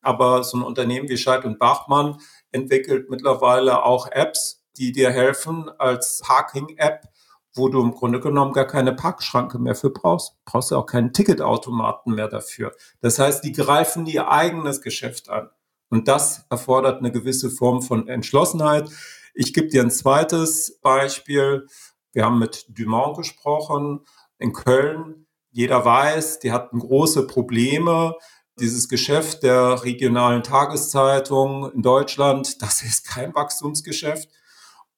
Aber 0.00 0.42
so 0.42 0.56
ein 0.56 0.62
Unternehmen 0.62 1.08
wie 1.08 1.18
Scheid 1.18 1.44
und 1.44 1.58
Bachmann 1.58 2.18
entwickelt 2.50 3.10
mittlerweile 3.10 3.84
auch 3.84 4.06
Apps, 4.10 4.64
die 4.76 4.92
dir 4.92 5.10
helfen 5.10 5.70
als 5.78 6.22
Parking-App, 6.24 7.09
wo 7.54 7.68
du 7.68 7.82
im 7.82 7.92
Grunde 7.92 8.20
genommen 8.20 8.52
gar 8.52 8.66
keine 8.66 8.92
Parkschranke 8.92 9.58
mehr 9.58 9.74
für 9.74 9.90
brauchst. 9.90 10.34
Brauchst 10.44 10.70
du 10.70 10.76
auch 10.76 10.86
keinen 10.86 11.12
Ticketautomaten 11.12 12.14
mehr 12.14 12.28
dafür. 12.28 12.72
Das 13.00 13.18
heißt, 13.18 13.44
die 13.44 13.52
greifen 13.52 14.06
ihr 14.06 14.30
eigenes 14.30 14.80
Geschäft 14.80 15.28
an. 15.28 15.50
Und 15.88 16.06
das 16.06 16.46
erfordert 16.50 17.00
eine 17.00 17.10
gewisse 17.10 17.50
Form 17.50 17.82
von 17.82 18.08
Entschlossenheit. 18.08 18.88
Ich 19.34 19.52
gebe 19.52 19.68
dir 19.68 19.82
ein 19.82 19.90
zweites 19.90 20.78
Beispiel. 20.80 21.66
Wir 22.12 22.24
haben 22.24 22.38
mit 22.38 22.66
Dumont 22.68 23.16
gesprochen 23.16 24.00
in 24.38 24.52
Köln. 24.52 25.26
Jeder 25.50 25.84
weiß, 25.84 26.38
die 26.38 26.52
hatten 26.52 26.78
große 26.78 27.26
Probleme. 27.26 28.14
Dieses 28.58 28.88
Geschäft 28.88 29.42
der 29.42 29.82
regionalen 29.82 30.42
Tageszeitung 30.42 31.72
in 31.72 31.82
Deutschland, 31.82 32.62
das 32.62 32.82
ist 32.82 33.06
kein 33.06 33.34
Wachstumsgeschäft. 33.34 34.28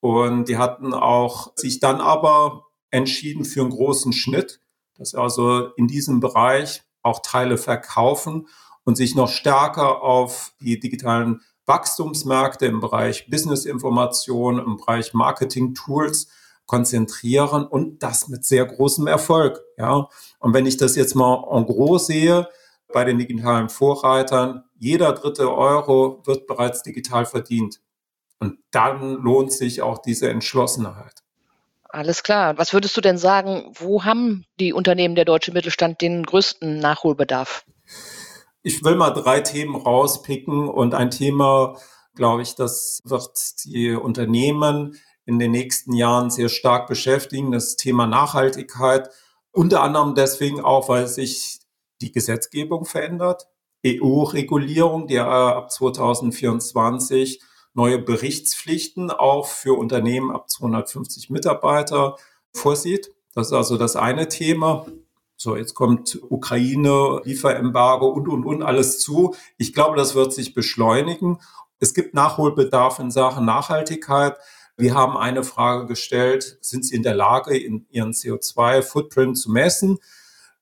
Und 0.03 0.49
die 0.49 0.59
hatten 0.59 0.95
auch 0.95 1.53
sich 1.55 1.79
dann 1.79 2.01
aber 2.01 2.65
entschieden 2.91 3.45
für 3.45 3.61
einen 3.61 3.71
großen 3.71 4.13
Schnitt, 4.13 4.61
dass 4.99 5.15
also 5.15 5.67
in 5.77 5.87
diesem 5.87 6.19
Bereich 6.19 6.83
auch 7.03 7.21
Teile 7.23 7.57
verkaufen 7.57 8.49
und 8.83 8.97
sich 8.97 9.15
noch 9.15 9.29
stärker 9.29 10.03
auf 10.03 10.55
die 10.59 10.81
digitalen 10.81 11.41
Wachstumsmärkte 11.67 12.67
im 12.67 12.81
Bereich 12.81 13.31
Business-Information, 13.31 14.59
im 14.59 14.77
Bereich 14.79 15.15
Marketing-Tools 15.15 16.27
konzentrieren 16.67 17.65
und 17.65 18.03
das 18.03 18.27
mit 18.27 18.45
sehr 18.45 18.67
großem 18.67 19.07
Erfolg. 19.07 19.63
Ja. 19.77 20.09
Und 20.41 20.53
wenn 20.53 20.67
ich 20.67 20.79
das 20.79 20.97
jetzt 20.97 21.15
mal 21.15 21.45
en 21.49 21.65
gros 21.65 22.09
sehe, 22.09 22.49
bei 22.93 23.05
den 23.05 23.19
digitalen 23.19 23.69
Vorreitern, 23.69 24.65
jeder 24.81 25.13
dritte 25.13 25.55
Euro 25.55 26.23
wird 26.25 26.49
bereits 26.49 26.83
digital 26.83 27.25
verdient. 27.25 27.81
Und 28.43 28.59
dann 28.73 29.23
lohnt 29.23 29.53
sich 29.53 29.83
auch 29.83 29.99
diese 29.99 30.29
Entschlossenheit. 30.29 31.23
Alles 31.89 32.25
klar. 32.25 32.59
Was 32.59 32.73
würdest 32.73 32.97
du 32.97 33.01
denn 33.01 33.17
sagen, 33.17 33.71
wo 33.75 34.03
haben 34.03 34.47
die 34.59 34.73
Unternehmen 34.73 35.15
der 35.15 35.25
deutsche 35.25 35.53
Mittelstand 35.53 36.01
den 36.01 36.25
größten 36.25 36.81
Nachholbedarf? 36.81 37.65
Ich 38.65 38.83
will 38.83 38.97
mal 38.97 39.11
drei 39.11 39.43
Themen 39.43 39.77
rauspicken 39.77 40.69
und 40.69 40.93
ein 40.93 41.13
Thema, 41.13 41.77
glaube 42.17 42.43
ich, 42.43 42.57
das 42.57 43.01
wird 43.05 43.31
die 43.65 43.93
Unternehmen 43.93 44.99
in 45.25 45.39
den 45.39 45.53
nächsten 45.53 45.95
Jahren 45.95 46.29
sehr 46.29 46.49
stark 46.49 46.89
beschäftigen, 46.89 47.53
das 47.53 47.77
Thema 47.77 48.09
Nachhaltigkeit. 48.09 49.09
Unter 49.53 49.85
anderem 49.85 50.17
deswegen 50.17 50.61
auch, 50.61 50.89
weil 50.89 51.07
sich 51.07 51.61
die 52.01 52.11
Gesetzgebung 52.11 52.87
verändert. 52.87 53.47
EU-Regulierung, 53.87 55.07
die 55.07 55.21
ab 55.21 55.71
2024 55.71 57.41
neue 57.75 57.99
Berichtspflichten 57.99 59.11
auch 59.11 59.47
für 59.47 59.79
Unternehmen 59.79 60.31
ab 60.31 60.51
250 60.51 61.31
Mitarbeiter 61.31 62.17
vorsieht. 62.53 63.13
Das 63.35 63.49
ist 63.49 63.53
also 63.53 63.77
das 63.77 63.97
eine 63.97 64.29
Thema. 64.29 64.87
So, 65.37 65.57
jetzt 65.57 65.75
kommt 65.75 66.21
Ukraine, 66.31 67.21
Lieferembargo 67.25 68.07
und, 68.09 68.29
und, 68.29 68.45
und 68.45 68.63
alles 68.63 69.01
zu. 69.01 69.35
Ich 69.59 69.73
glaube, 69.73 69.97
das 69.97 70.15
wird 70.15 70.33
sich 70.33 70.55
beschleunigen. 70.55 71.39
Es 71.81 71.95
gibt 71.95 72.15
Nachholbedarf 72.15 72.99
in 73.01 73.11
Sachen 73.11 73.45
Nachhaltigkeit. 73.45 74.37
Wir 74.77 74.95
haben 74.95 75.17
eine 75.17 75.43
Frage 75.43 75.87
gestellt, 75.87 76.59
sind 76.61 76.85
Sie 76.85 76.95
in 76.95 77.03
der 77.03 77.15
Lage, 77.15 77.57
in 77.57 77.87
Ihren 77.91 78.13
CO2-Footprint 78.13 79.37
zu 79.37 79.51
messen? 79.51 79.99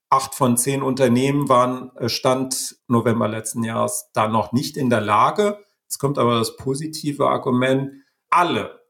Acht 0.09 0.35
von 0.35 0.57
zehn 0.57 0.83
Unternehmen 0.83 1.49
waren 1.49 1.95
äh, 1.97 2.09
Stand 2.09 2.77
November 2.89 3.29
letzten 3.29 3.63
Jahres 3.63 4.09
da 4.13 4.29
noch 4.29 4.53
nicht 4.53 4.77
in 4.77 4.91
der 4.91 5.01
Lage. 5.01 5.59
Jetzt 5.91 5.99
kommt 5.99 6.19
aber 6.19 6.39
das 6.39 6.57
positive 6.57 7.27
Argument. 7.29 7.91
Alle, 8.31 8.81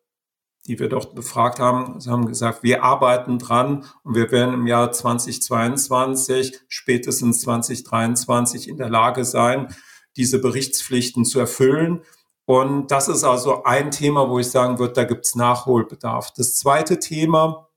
die 0.66 0.78
wir 0.78 0.90
dort 0.90 1.14
befragt 1.14 1.59
haben, 1.59 1.99
haben 2.07 2.26
gesagt, 2.26 2.62
wir 2.62 2.85
arbeiten 2.85 3.38
dran 3.38 3.87
und 4.02 4.16
wir 4.16 4.30
werden 4.30 4.52
im 4.52 4.66
Jahr 4.66 4.92
2022, 4.92 6.61
spätestens 6.69 7.40
2023 7.40 8.69
in 8.69 8.76
der 8.76 8.90
Lage 8.90 9.25
sein, 9.25 9.75
diese 10.19 10.42
Berichtspflichten 10.42 11.25
zu 11.25 11.40
erfüllen. 11.40 12.02
Und 12.45 12.90
das 12.90 13.09
ist 13.09 13.25
also 13.25 13.64
ein 13.64 13.90
Thema, 13.90 14.28
wo 14.28 14.38
ich 14.38 14.50
sagen 14.50 14.78
würde, 14.78 14.92
da 14.92 15.04
gibt 15.04 15.25
es 15.25 15.35
Nachholbedarf. 15.35 16.35
Das 16.37 16.59
zweite 16.59 16.99
Thema, 16.99 17.71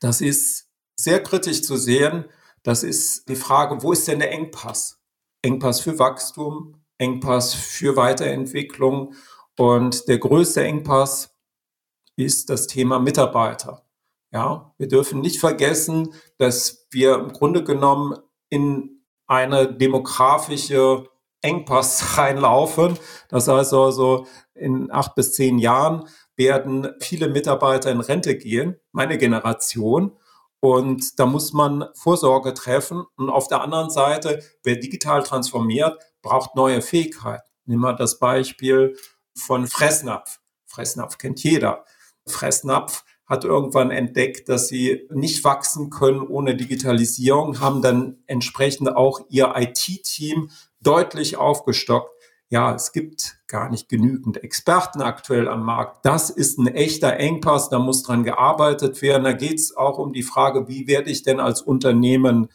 das 0.00 0.20
ist 0.20 0.68
sehr 0.96 1.22
kritisch 1.22 1.62
zu 1.62 1.78
sehen, 1.78 2.26
das 2.62 2.82
ist 2.82 3.26
die 3.30 3.36
Frage, 3.36 3.82
wo 3.82 3.92
ist 3.92 4.06
denn 4.06 4.18
der 4.18 4.32
Engpass? 4.32 5.00
Engpass 5.40 5.80
für 5.80 5.98
Wachstum, 5.98 6.85
Engpass 6.98 7.54
für 7.54 7.96
Weiterentwicklung. 7.96 9.14
Und 9.56 10.08
der 10.08 10.18
größte 10.18 10.62
Engpass 10.62 11.34
ist 12.16 12.50
das 12.50 12.66
Thema 12.66 12.98
Mitarbeiter. 12.98 13.86
Ja, 14.32 14.74
wir 14.78 14.88
dürfen 14.88 15.20
nicht 15.20 15.40
vergessen, 15.40 16.12
dass 16.38 16.86
wir 16.90 17.14
im 17.14 17.32
Grunde 17.32 17.64
genommen 17.64 18.18
in 18.48 19.02
eine 19.26 19.72
demografische 19.72 21.08
Engpass 21.42 22.18
reinlaufen. 22.18 22.98
Das 23.28 23.48
heißt 23.48 23.72
also, 23.72 24.26
in 24.54 24.90
acht 24.90 25.14
bis 25.14 25.32
zehn 25.32 25.58
Jahren 25.58 26.08
werden 26.36 26.88
viele 27.00 27.28
Mitarbeiter 27.28 27.90
in 27.90 28.00
Rente 28.00 28.36
gehen, 28.36 28.76
meine 28.92 29.18
Generation. 29.18 30.12
Und 30.60 31.18
da 31.18 31.26
muss 31.26 31.52
man 31.52 31.84
Vorsorge 31.94 32.54
treffen. 32.54 33.04
Und 33.16 33.30
auf 33.30 33.48
der 33.48 33.62
anderen 33.62 33.90
Seite, 33.90 34.42
wer 34.62 34.76
digital 34.76 35.22
transformiert, 35.22 36.02
braucht 36.22 36.56
neue 36.56 36.82
Fähigkeiten. 36.82 37.48
Nehmen 37.66 37.82
wir 37.82 37.94
das 37.94 38.18
Beispiel 38.18 38.96
von 39.36 39.66
Fressnapf. 39.66 40.40
Fressnapf 40.66 41.18
kennt 41.18 41.42
jeder. 41.42 41.84
Fressnapf 42.26 43.04
hat 43.26 43.44
irgendwann 43.44 43.90
entdeckt, 43.90 44.48
dass 44.48 44.68
sie 44.68 45.08
nicht 45.10 45.42
wachsen 45.44 45.90
können 45.90 46.20
ohne 46.20 46.54
Digitalisierung, 46.54 47.60
haben 47.60 47.82
dann 47.82 48.22
entsprechend 48.26 48.94
auch 48.94 49.20
ihr 49.28 49.52
IT-Team 49.56 50.50
deutlich 50.80 51.36
aufgestockt. 51.36 52.10
Ja, 52.48 52.72
es 52.74 52.92
gibt 52.92 53.38
gar 53.48 53.70
nicht 53.70 53.88
genügend 53.88 54.42
Experten 54.44 55.02
aktuell 55.02 55.48
am 55.48 55.64
Markt. 55.64 56.06
Das 56.06 56.30
ist 56.30 56.58
ein 56.58 56.68
echter 56.68 57.16
Engpass, 57.16 57.70
da 57.70 57.80
muss 57.80 58.04
dran 58.04 58.22
gearbeitet 58.22 59.02
werden. 59.02 59.24
Da 59.24 59.32
geht 59.32 59.58
es 59.58 59.76
auch 59.76 59.98
um 59.98 60.12
die 60.12 60.22
Frage, 60.22 60.68
wie 60.68 60.86
werde 60.86 61.10
ich 61.10 61.24
denn 61.24 61.40
als 61.40 61.60
Unternehmen 61.60 62.48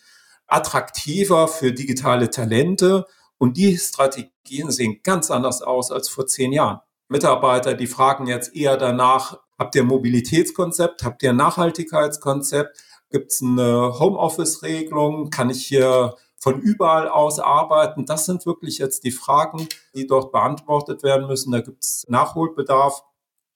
attraktiver 0.48 1.50
für 1.50 1.74
digitale 1.74 2.30
Talente? 2.30 3.06
Und 3.38 3.58
die 3.58 3.78
Strategien 3.78 4.72
sehen 4.72 5.02
ganz 5.04 5.30
anders 5.30 5.62
aus 5.62 5.92
als 5.92 6.08
vor 6.08 6.26
zehn 6.26 6.54
Jahren. 6.54 6.80
Mitarbeiter, 7.10 7.74
die 7.74 7.88
fragen 7.88 8.28
jetzt 8.28 8.56
eher 8.56 8.78
danach, 8.78 9.40
habt 9.60 9.76
ihr 9.76 9.84
Mobilitätskonzept, 9.84 11.04
habt 11.04 11.22
ihr 11.22 11.34
Nachhaltigkeitskonzept, 11.34 12.78
gibt 13.10 13.34
es 13.34 13.42
eine 13.42 14.00
Homeoffice-Regelung, 14.00 15.32
kann 15.32 15.50
ich 15.50 15.66
hier 15.66 16.16
von 16.42 16.60
überall 16.60 17.08
aus 17.08 17.40
arbeiten? 17.40 18.06
Das 18.06 18.26
sind 18.26 18.46
wirklich 18.46 18.80
jetzt 18.80 19.06
die 19.06 19.12
Fragen, 19.12 19.70
die 19.96 20.08
dort 20.08 20.34
beantwortet 20.34 21.04
werden 21.04 21.28
müssen. 21.28 21.52
Da 21.52 21.62
gibt 21.62 21.84
es 21.84 22.06
Nachholbedarf. 22.10 23.04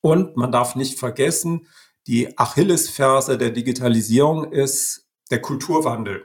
Und 0.01 0.38
man 0.38 0.51
darf 0.51 0.75
nicht 0.75 1.00
vergessen, 1.00 1.68
die 2.08 2.38
Achillesferse 2.38 3.38
der 3.38 3.50
Digitalisierung 3.50 4.51
ist 4.51 5.08
der 5.32 5.42
Kulturwandel. 5.42 6.24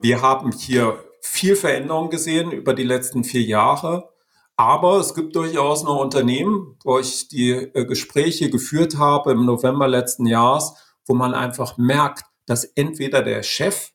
Wir 0.00 0.20
haben 0.20 0.50
hier 0.52 1.04
viel 1.20 1.54
Veränderung 1.54 2.10
gesehen 2.10 2.50
über 2.50 2.74
die 2.74 2.82
letzten 2.82 3.22
vier 3.22 3.42
Jahre. 3.42 4.12
Aber 4.56 4.98
es 4.98 5.14
gibt 5.14 5.36
durchaus 5.36 5.84
noch 5.84 6.00
Unternehmen, 6.00 6.76
wo 6.82 6.98
ich 6.98 7.28
die 7.28 7.52
äh, 7.52 7.84
Gespräche 7.84 8.50
geführt 8.50 8.98
habe 8.98 9.30
im 9.30 9.46
November 9.46 9.86
letzten 9.86 10.26
Jahres, 10.26 10.74
wo 11.06 11.14
man 11.14 11.32
einfach 11.32 11.78
merkt, 11.78 12.24
dass 12.46 12.64
entweder 12.64 13.22
der 13.22 13.44
Chef 13.44 13.92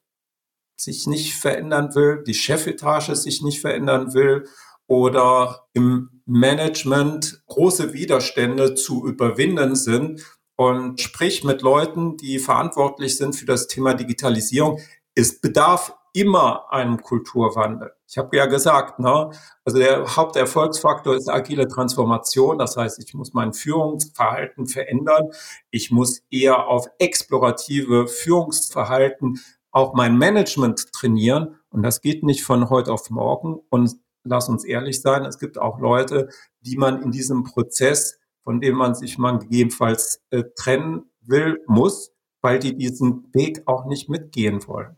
sich 0.83 1.07
nicht 1.07 1.35
verändern 1.35 1.95
will, 1.95 2.23
die 2.25 2.33
Chefetage 2.33 3.15
sich 3.15 3.41
nicht 3.41 3.61
verändern 3.61 4.13
will 4.13 4.45
oder 4.87 5.67
im 5.73 6.21
Management 6.25 7.43
große 7.47 7.93
Widerstände 7.93 8.75
zu 8.75 9.05
überwinden 9.07 9.75
sind. 9.75 10.21
Und 10.55 11.01
sprich 11.01 11.43
mit 11.43 11.61
Leuten, 11.61 12.15
die 12.17 12.37
verantwortlich 12.37 13.17
sind 13.17 13.35
für 13.35 13.45
das 13.45 13.67
Thema 13.67 13.95
Digitalisierung. 13.95 14.79
Es 15.15 15.41
bedarf 15.41 15.95
immer 16.13 16.71
einen 16.71 17.01
Kulturwandel. 17.01 17.91
Ich 18.07 18.19
habe 18.19 18.37
ja 18.37 18.45
gesagt, 18.45 18.99
ne, 18.99 19.31
also 19.65 19.79
der 19.79 20.15
Haupterfolgsfaktor 20.15 21.15
ist 21.15 21.27
agile 21.27 21.67
Transformation. 21.67 22.59
Das 22.59 22.77
heißt, 22.77 23.03
ich 23.03 23.15
muss 23.15 23.33
mein 23.33 23.53
Führungsverhalten 23.53 24.67
verändern. 24.67 25.31
Ich 25.71 25.89
muss 25.89 26.21
eher 26.29 26.67
auf 26.67 26.85
explorative 26.99 28.07
Führungsverhalten 28.07 29.39
auch 29.73 29.93
mein 29.93 30.17
Management 30.17 30.93
trainieren. 30.93 31.59
Und 31.69 31.83
das 31.83 31.99
geht 31.99 32.23
nicht 32.23 32.43
von 32.43 32.69
heute 32.69 32.93
auf 32.93 33.09
morgen. 33.09 33.59
Und 33.69 33.95
lass 34.23 34.47
uns 34.47 34.63
ehrlich 34.63 35.01
sein, 35.01 35.25
es 35.25 35.39
gibt 35.39 35.57
auch 35.57 35.79
Leute, 35.79 36.29
die 36.61 36.77
man 36.77 37.01
in 37.01 37.11
diesem 37.11 37.43
Prozess, 37.43 38.19
von 38.43 38.61
dem 38.61 38.75
man 38.75 38.95
sich 38.95 39.17
mal 39.17 39.39
gegebenenfalls 39.39 40.21
äh, 40.29 40.43
trennen 40.55 41.09
will, 41.21 41.61
muss, 41.67 42.13
weil 42.41 42.59
die 42.59 42.77
diesen 42.77 43.33
Weg 43.33 43.63
auch 43.65 43.85
nicht 43.85 44.09
mitgehen 44.09 44.65
wollen. 44.67 44.97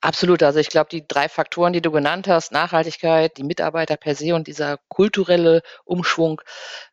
Absolut. 0.00 0.42
Also 0.42 0.58
ich 0.58 0.70
glaube, 0.70 0.88
die 0.90 1.06
drei 1.06 1.28
Faktoren, 1.28 1.74
die 1.74 1.82
du 1.82 1.90
genannt 1.90 2.26
hast, 2.26 2.52
Nachhaltigkeit, 2.52 3.36
die 3.36 3.42
Mitarbeiter 3.42 3.98
per 3.98 4.14
se 4.14 4.34
und 4.34 4.46
dieser 4.46 4.78
kulturelle 4.88 5.60
Umschwung, 5.84 6.40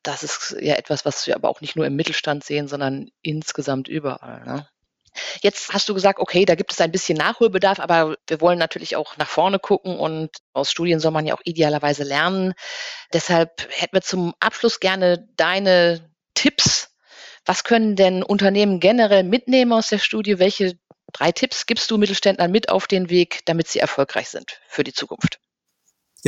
das 0.03 0.23
ist 0.23 0.57
ja 0.59 0.75
etwas, 0.75 1.05
was 1.05 1.25
wir 1.25 1.35
aber 1.35 1.47
auch 1.47 1.61
nicht 1.61 1.77
nur 1.77 1.85
im 1.85 1.95
Mittelstand 1.95 2.43
sehen, 2.43 2.67
sondern 2.67 3.09
insgesamt 3.21 3.87
überall. 3.87 4.43
Ne? 4.43 4.67
Jetzt 5.41 5.73
hast 5.73 5.89
du 5.89 5.93
gesagt, 5.93 6.19
okay, 6.19 6.45
da 6.45 6.55
gibt 6.55 6.71
es 6.71 6.81
ein 6.81 6.91
bisschen 6.91 7.17
Nachholbedarf, 7.17 7.79
aber 7.79 8.15
wir 8.27 8.41
wollen 8.41 8.59
natürlich 8.59 8.95
auch 8.95 9.17
nach 9.17 9.27
vorne 9.27 9.59
gucken 9.59 9.97
und 9.97 10.29
aus 10.53 10.71
Studien 10.71 10.99
soll 10.99 11.11
man 11.11 11.25
ja 11.25 11.35
auch 11.35 11.41
idealerweise 11.43 12.03
lernen. 12.03 12.53
Deshalb 13.13 13.67
hätten 13.69 13.95
wir 13.95 14.01
zum 14.01 14.33
Abschluss 14.39 14.79
gerne 14.79 15.27
deine 15.35 16.09
Tipps. 16.33 16.95
Was 17.45 17.63
können 17.63 17.95
denn 17.95 18.23
Unternehmen 18.23 18.79
generell 18.79 19.23
mitnehmen 19.23 19.73
aus 19.73 19.87
der 19.87 19.99
Studie? 19.99 20.39
Welche 20.39 20.77
Drei 21.13 21.31
Tipps 21.31 21.65
gibst 21.65 21.89
du 21.89 21.97
Mittelständlern 21.97 22.51
mit 22.51 22.69
auf 22.69 22.85
den 22.85 23.09
Weg, 23.09 23.39
damit 23.45 23.67
sie 23.67 23.79
erfolgreich 23.79 24.29
sind 24.29 24.59
für 24.67 24.83
die 24.83 24.93
Zukunft. 24.93 25.39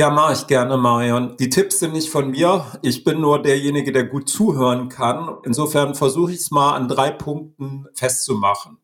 Ja, 0.00 0.08
mache 0.08 0.32
ich 0.32 0.46
gerne, 0.46 0.78
Marion. 0.78 1.36
Die 1.36 1.50
Tipps 1.50 1.80
sind 1.80 1.92
nicht 1.92 2.08
von 2.08 2.30
mir. 2.30 2.64
Ich 2.80 3.04
bin 3.04 3.20
nur 3.20 3.42
derjenige, 3.42 3.92
der 3.92 4.04
gut 4.04 4.30
zuhören 4.30 4.88
kann. 4.88 5.36
Insofern 5.44 5.94
versuche 5.94 6.32
ich 6.32 6.38
es 6.38 6.50
mal 6.50 6.72
an 6.74 6.88
drei 6.88 7.10
Punkten 7.10 7.86
festzumachen. 7.92 8.78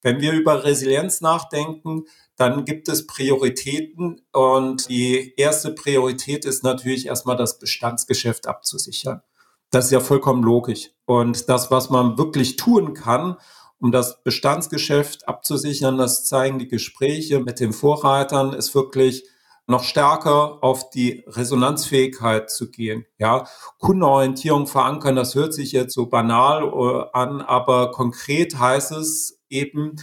Wenn 0.00 0.22
wir 0.22 0.32
über 0.32 0.64
Resilienz 0.64 1.20
nachdenken, 1.20 2.04
dann 2.36 2.64
gibt 2.64 2.88
es 2.88 3.06
Prioritäten 3.06 4.22
und 4.32 4.88
die 4.88 5.34
erste 5.36 5.70
Priorität 5.70 6.46
ist 6.46 6.64
natürlich 6.64 7.08
erstmal 7.08 7.36
das 7.36 7.58
Bestandsgeschäft 7.58 8.48
abzusichern. 8.48 9.20
Das 9.68 9.84
ist 9.84 9.90
ja 9.90 10.00
vollkommen 10.00 10.42
logisch. 10.42 10.92
Und 11.04 11.50
das, 11.50 11.70
was 11.70 11.90
man 11.90 12.16
wirklich 12.16 12.56
tun 12.56 12.94
kann, 12.94 13.36
um 13.80 13.92
das 13.92 14.22
Bestandsgeschäft 14.22 15.28
abzusichern. 15.28 15.98
Das 15.98 16.24
zeigen 16.24 16.58
die 16.58 16.68
Gespräche 16.68 17.40
mit 17.40 17.60
den 17.60 17.74
Vorreitern, 17.74 18.54
ist 18.54 18.74
wirklich 18.74 19.24
noch 19.66 19.84
stärker 19.84 20.62
auf 20.62 20.90
die 20.90 21.24
Resonanzfähigkeit 21.26 22.50
zu 22.50 22.70
gehen. 22.70 23.06
Ja, 23.18 23.46
Kundenorientierung 23.78 24.66
verankern, 24.66 25.16
das 25.16 25.34
hört 25.34 25.54
sich 25.54 25.72
jetzt 25.72 25.94
so 25.94 26.06
banal 26.06 26.64
äh, 26.64 27.06
an, 27.16 27.40
aber 27.40 27.90
konkret 27.90 28.58
heißt 28.58 28.92
es 28.92 29.40
eben 29.48 29.96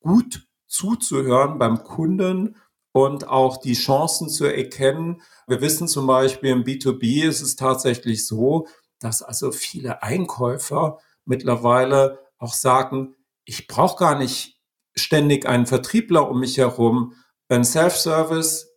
gut 0.00 0.46
zuzuhören 0.66 1.58
beim 1.58 1.82
Kunden 1.82 2.56
und 2.92 3.28
auch 3.28 3.58
die 3.58 3.74
Chancen 3.74 4.28
zu 4.28 4.46
erkennen. 4.46 5.22
Wir 5.46 5.60
wissen 5.60 5.88
zum 5.88 6.06
Beispiel 6.06 6.50
im 6.50 6.64
B2B 6.64 7.28
ist 7.28 7.42
es 7.42 7.56
tatsächlich 7.56 8.26
so, 8.26 8.66
dass 9.00 9.22
also 9.22 9.52
viele 9.52 10.02
Einkäufer 10.02 10.98
mittlerweile 11.24 12.20
auch 12.38 12.54
sagen, 12.54 13.14
ich 13.44 13.66
brauche 13.66 13.98
gar 13.98 14.18
nicht 14.18 14.60
ständig 14.94 15.46
einen 15.46 15.66
Vertriebler 15.66 16.28
um 16.28 16.40
mich 16.40 16.58
herum. 16.58 17.14
Ein 17.48 17.64
Self-Service 17.64 18.67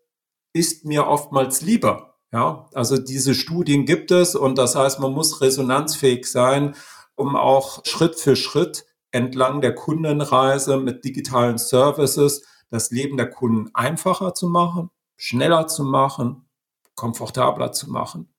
ist 0.54 0.86
mir 0.86 1.08
oftmals 1.08 1.62
lieber. 1.62 2.16
Ja, 2.34 2.70
also 2.74 2.98
diese 2.98 3.36
Studien 3.36 3.86
gibt 3.86 4.12
es 4.12 4.36
und 4.36 4.58
das 4.58 4.76
heißt, 4.76 5.00
man 5.00 5.12
muss 5.12 5.42
resonanzfähig 5.42 6.26
sein, 6.26 6.76
um 7.16 7.36
auch 7.36 7.86
Schritt 7.86 8.18
für 8.20 8.38
Schritt 8.38 8.86
entlang 9.12 9.60
der 9.60 9.76
Kundenreise 9.76 10.78
mit 10.78 11.04
digitalen 11.04 11.58
Services 11.58 12.46
das 12.70 12.90
Leben 12.90 13.18
der 13.18 13.30
Kunden 13.30 13.70
einfacher 13.74 14.34
zu 14.34 14.48
machen, 14.48 14.90
schneller 15.18 15.68
zu 15.68 15.84
machen, 15.84 16.46
komfortabler 16.96 17.74
zu 17.74 17.92
machen 17.92 18.32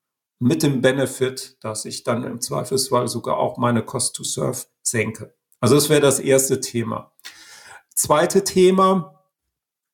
mit 0.43 0.61
dem 0.61 0.81
Benefit, 0.81 1.57
dass 1.61 1.85
ich 1.85 2.03
dann 2.03 2.23
im 2.23 2.41
Zweifelsfall 2.41 3.07
sogar 3.07 3.37
auch 3.37 3.57
meine 3.57 3.83
Cost 3.83 4.15
to 4.15 4.23
Serve 4.23 4.65
senke. 4.81 5.33
Also 5.61 5.75
das 5.75 5.89
wäre 5.89 6.01
das 6.01 6.19
erste 6.19 6.59
Thema. 6.59 7.13
Zweite 7.95 8.43
Thema, 8.43 9.23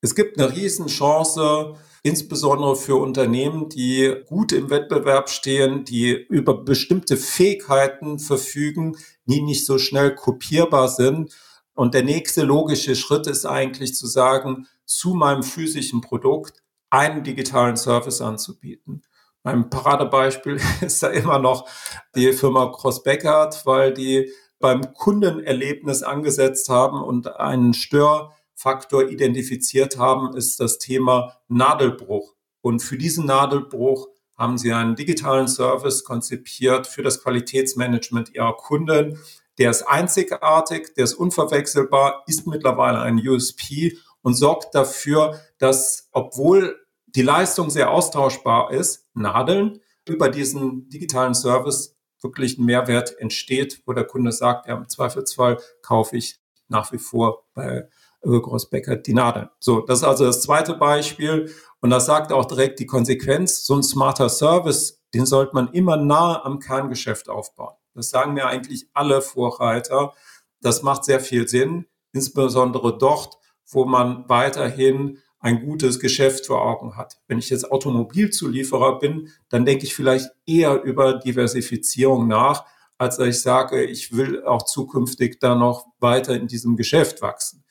es 0.01 0.15
gibt 0.15 0.39
eine 0.39 0.51
Riesenchance, 0.51 1.75
insbesondere 2.03 2.75
für 2.75 2.95
Unternehmen, 2.95 3.69
die 3.69 4.15
gut 4.27 4.51
im 4.51 4.69
Wettbewerb 4.69 5.29
stehen, 5.29 5.85
die 5.85 6.11
über 6.11 6.63
bestimmte 6.63 7.17
Fähigkeiten 7.17 8.19
verfügen, 8.19 8.97
die 9.25 9.41
nicht 9.41 9.65
so 9.65 9.77
schnell 9.77 10.15
kopierbar 10.15 10.89
sind. 10.89 11.35
Und 11.73 11.93
der 11.93 12.03
nächste 12.03 12.43
logische 12.43 12.95
Schritt 12.95 13.27
ist 13.27 13.45
eigentlich 13.45 13.95
zu 13.95 14.07
sagen, 14.07 14.67
zu 14.85 15.13
meinem 15.13 15.43
physischen 15.43 16.01
Produkt 16.01 16.63
einen 16.89 17.23
digitalen 17.23 17.77
Service 17.77 18.21
anzubieten. 18.21 19.03
Mein 19.43 19.69
Paradebeispiel 19.69 20.59
ist 20.81 21.01
da 21.03 21.07
immer 21.07 21.39
noch 21.39 21.67
die 22.15 22.33
Firma 22.33 22.71
Cross 22.71 23.03
Beckert, 23.03 23.65
weil 23.65 23.93
die 23.93 24.31
beim 24.59 24.93
Kundenerlebnis 24.93 26.03
angesetzt 26.03 26.69
haben 26.69 27.01
und 27.01 27.39
einen 27.39 27.73
Störfaktor 28.59 29.07
identifiziert 29.09 29.97
haben, 29.97 30.35
ist 30.35 30.59
das 30.59 30.79
Thema 30.79 31.37
Nadelbruch. 31.47 32.35
Und 32.61 32.81
für 32.81 32.97
diesen 32.97 33.25
Nadelbruch 33.25 34.09
haben 34.37 34.57
sie 34.57 34.73
einen 34.73 34.95
digitalen 34.95 35.47
Service 35.47 36.03
konzipiert 36.03 36.85
für 36.85 37.01
das 37.01 37.23
Qualitätsmanagement 37.23 38.35
ihrer 38.35 38.55
Kunden. 38.57 39.17
Der 39.57 39.69
ist 39.69 39.83
einzigartig, 39.83 40.93
der 40.95 41.05
ist 41.05 41.13
unverwechselbar, 41.13 42.23
ist 42.27 42.47
mittlerweile 42.47 42.99
ein 42.99 43.25
USP 43.25 43.97
und 44.21 44.33
sorgt 44.33 44.75
dafür, 44.75 45.39
dass 45.57 46.09
obwohl 46.11 46.85
die 47.07 47.21
Leistung 47.21 47.69
sehr 47.69 47.91
austauschbar 47.91 48.71
ist, 48.71 49.07
Nadeln, 49.13 49.79
über 50.05 50.27
diesen 50.27 50.89
digitalen 50.89 51.33
Service 51.33 51.95
wirklich 52.21 52.57
ein 52.57 52.65
Mehrwert 52.65 53.17
entsteht, 53.19 53.81
wo 53.85 53.93
der 53.93 54.03
Kunde 54.03 54.33
sagt, 54.33 54.67
ja, 54.67 54.75
im 54.75 54.89
Zweifelsfall 54.89 55.59
kaufe 55.81 56.17
ich 56.17 56.39
nach 56.67 56.91
wie 56.91 56.97
vor 56.97 57.45
bei 57.53 57.87
Großbecker 58.21 58.97
die 58.97 59.13
Nadeln. 59.13 59.49
So, 59.59 59.81
das 59.81 59.99
ist 59.99 60.05
also 60.05 60.25
das 60.25 60.41
zweite 60.41 60.73
Beispiel. 60.73 61.53
Und 61.81 61.89
das 61.89 62.05
sagt 62.05 62.31
auch 62.31 62.45
direkt 62.45 62.79
die 62.79 62.85
Konsequenz. 62.85 63.65
So 63.65 63.75
ein 63.75 63.83
smarter 63.83 64.29
Service, 64.29 65.01
den 65.13 65.25
sollte 65.25 65.55
man 65.55 65.69
immer 65.69 65.97
nahe 65.97 66.43
am 66.43 66.59
Kerngeschäft 66.59 67.29
aufbauen. 67.29 67.75
Das 67.93 68.09
sagen 68.09 68.33
mir 68.33 68.47
eigentlich 68.47 68.87
alle 68.93 69.21
Vorreiter. 69.21 70.13
Das 70.61 70.83
macht 70.83 71.05
sehr 71.05 71.19
viel 71.19 71.47
Sinn, 71.47 71.85
insbesondere 72.11 72.97
dort, 72.97 73.37
wo 73.71 73.85
man 73.85 74.27
weiterhin 74.27 75.19
ein 75.39 75.65
gutes 75.65 75.99
Geschäft 75.99 76.47
vor 76.47 76.61
Augen 76.61 76.97
hat. 76.97 77.17
Wenn 77.27 77.39
ich 77.39 77.49
jetzt 77.49 77.71
Automobilzulieferer 77.71 78.99
bin, 78.99 79.29
dann 79.47 79.65
denke 79.65 79.85
ich 79.85 79.95
vielleicht 79.95 80.29
eher 80.45 80.81
über 80.83 81.13
Diversifizierung 81.13 82.27
nach, 82.27 82.65
als 82.97 83.17
dass 83.17 83.27
ich 83.27 83.41
sage, 83.41 83.83
ich 83.85 84.15
will 84.15 84.43
auch 84.43 84.63
zukünftig 84.63 85.39
da 85.39 85.55
noch 85.55 85.87
weiter 85.99 86.35
in 86.35 86.47
diesem 86.47 86.75
Geschäft 86.75 87.21
wachsen. 87.21 87.63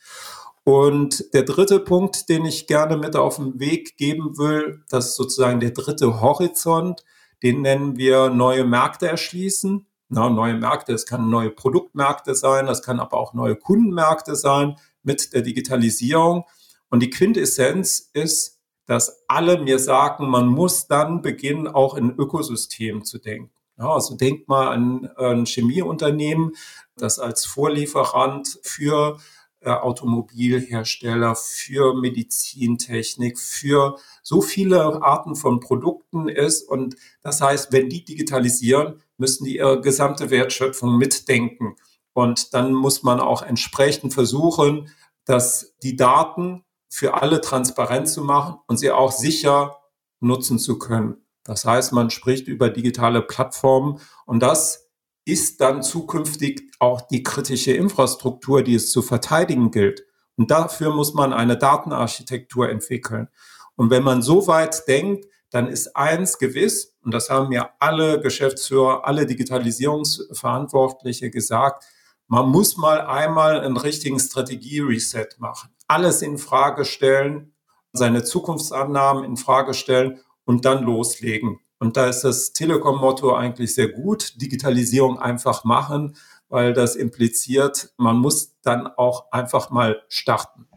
Und 0.68 1.32
der 1.32 1.44
dritte 1.44 1.80
Punkt, 1.80 2.28
den 2.28 2.44
ich 2.44 2.66
gerne 2.66 2.98
mit 2.98 3.16
auf 3.16 3.36
den 3.36 3.58
Weg 3.58 3.96
geben 3.96 4.36
will, 4.36 4.84
das 4.90 5.06
ist 5.06 5.16
sozusagen 5.16 5.60
der 5.60 5.70
dritte 5.70 6.20
Horizont, 6.20 7.06
den 7.42 7.62
nennen 7.62 7.96
wir 7.96 8.28
neue 8.28 8.64
Märkte 8.64 9.08
erschließen. 9.08 9.86
Na, 10.10 10.28
neue 10.28 10.52
Märkte, 10.52 10.92
es 10.92 11.06
kann 11.06 11.30
neue 11.30 11.48
Produktmärkte 11.48 12.34
sein, 12.34 12.66
das 12.66 12.82
kann 12.82 13.00
aber 13.00 13.16
auch 13.16 13.32
neue 13.32 13.56
Kundenmärkte 13.56 14.36
sein 14.36 14.76
mit 15.02 15.32
der 15.32 15.40
Digitalisierung. 15.40 16.44
Und 16.90 17.02
die 17.02 17.08
Quintessenz 17.08 18.10
ist, 18.12 18.60
dass 18.84 19.24
alle 19.26 19.62
mir 19.62 19.78
sagen, 19.78 20.28
man 20.28 20.48
muss 20.48 20.86
dann 20.86 21.22
beginnen, 21.22 21.66
auch 21.66 21.94
in 21.94 22.10
Ökosystemen 22.10 23.06
zu 23.06 23.16
denken. 23.16 23.50
Ja, 23.78 23.94
also 23.94 24.16
denkt 24.16 24.48
mal 24.48 24.68
an 24.68 25.08
ein 25.16 25.46
Chemieunternehmen, 25.46 26.56
das 26.94 27.18
als 27.18 27.46
Vorlieferant 27.46 28.58
für 28.62 29.16
Automobilhersteller, 29.64 31.34
für 31.36 31.94
Medizintechnik, 31.94 33.38
für 33.38 33.98
so 34.22 34.40
viele 34.40 35.02
Arten 35.02 35.34
von 35.34 35.60
Produkten 35.60 36.28
ist. 36.28 36.62
Und 36.62 36.96
das 37.22 37.40
heißt, 37.40 37.72
wenn 37.72 37.88
die 37.88 38.04
digitalisieren, 38.04 39.02
müssen 39.16 39.44
die 39.44 39.56
ihre 39.56 39.80
gesamte 39.80 40.30
Wertschöpfung 40.30 40.96
mitdenken. 40.96 41.74
Und 42.12 42.54
dann 42.54 42.72
muss 42.72 43.02
man 43.02 43.20
auch 43.20 43.42
entsprechend 43.42 44.14
versuchen, 44.14 44.90
dass 45.24 45.74
die 45.82 45.96
Daten 45.96 46.64
für 46.88 47.14
alle 47.14 47.40
transparent 47.40 48.08
zu 48.08 48.24
machen 48.24 48.58
und 48.66 48.78
sie 48.78 48.90
auch 48.90 49.12
sicher 49.12 49.76
nutzen 50.20 50.58
zu 50.58 50.78
können. 50.78 51.16
Das 51.44 51.64
heißt, 51.64 51.92
man 51.92 52.10
spricht 52.10 52.48
über 52.48 52.70
digitale 52.70 53.22
Plattformen 53.22 54.00
und 54.26 54.40
das 54.40 54.87
ist 55.28 55.60
dann 55.60 55.82
zukünftig 55.82 56.70
auch 56.78 57.02
die 57.02 57.22
kritische 57.22 57.72
Infrastruktur, 57.72 58.62
die 58.62 58.74
es 58.74 58.90
zu 58.90 59.02
verteidigen 59.02 59.70
gilt. 59.70 60.04
Und 60.36 60.50
dafür 60.50 60.94
muss 60.94 61.14
man 61.14 61.32
eine 61.32 61.58
Datenarchitektur 61.58 62.70
entwickeln. 62.70 63.28
Und 63.76 63.90
wenn 63.90 64.02
man 64.02 64.22
so 64.22 64.46
weit 64.46 64.88
denkt, 64.88 65.26
dann 65.50 65.68
ist 65.68 65.96
eins 65.96 66.38
gewiss, 66.38 66.96
und 67.02 67.12
das 67.12 67.30
haben 67.30 67.48
mir 67.48 67.70
alle 67.78 68.20
Geschäftsführer, 68.20 69.06
alle 69.06 69.26
Digitalisierungsverantwortliche 69.26 71.30
gesagt, 71.30 71.84
man 72.26 72.48
muss 72.48 72.76
mal 72.76 73.00
einmal 73.00 73.60
einen 73.60 73.76
richtigen 73.76 74.18
Strategie-Reset 74.18 75.28
machen. 75.38 75.70
Alles 75.86 76.22
in 76.22 76.38
Frage 76.38 76.84
stellen, 76.84 77.54
seine 77.92 78.24
Zukunftsannahmen 78.24 79.24
in 79.24 79.36
Frage 79.36 79.74
stellen 79.74 80.20
und 80.44 80.64
dann 80.64 80.84
loslegen. 80.84 81.60
Und 81.78 81.96
da 81.96 82.08
ist 82.08 82.22
das 82.22 82.52
Telekom-Motto 82.52 83.34
eigentlich 83.34 83.74
sehr 83.74 83.88
gut. 83.88 84.40
Digitalisierung 84.40 85.18
einfach 85.18 85.64
machen, 85.64 86.16
weil 86.48 86.72
das 86.72 86.96
impliziert, 86.96 87.92
man 87.96 88.16
muss 88.16 88.56
dann 88.62 88.86
auch 88.86 89.30
einfach 89.32 89.70
mal 89.70 90.02
starten 90.08 90.68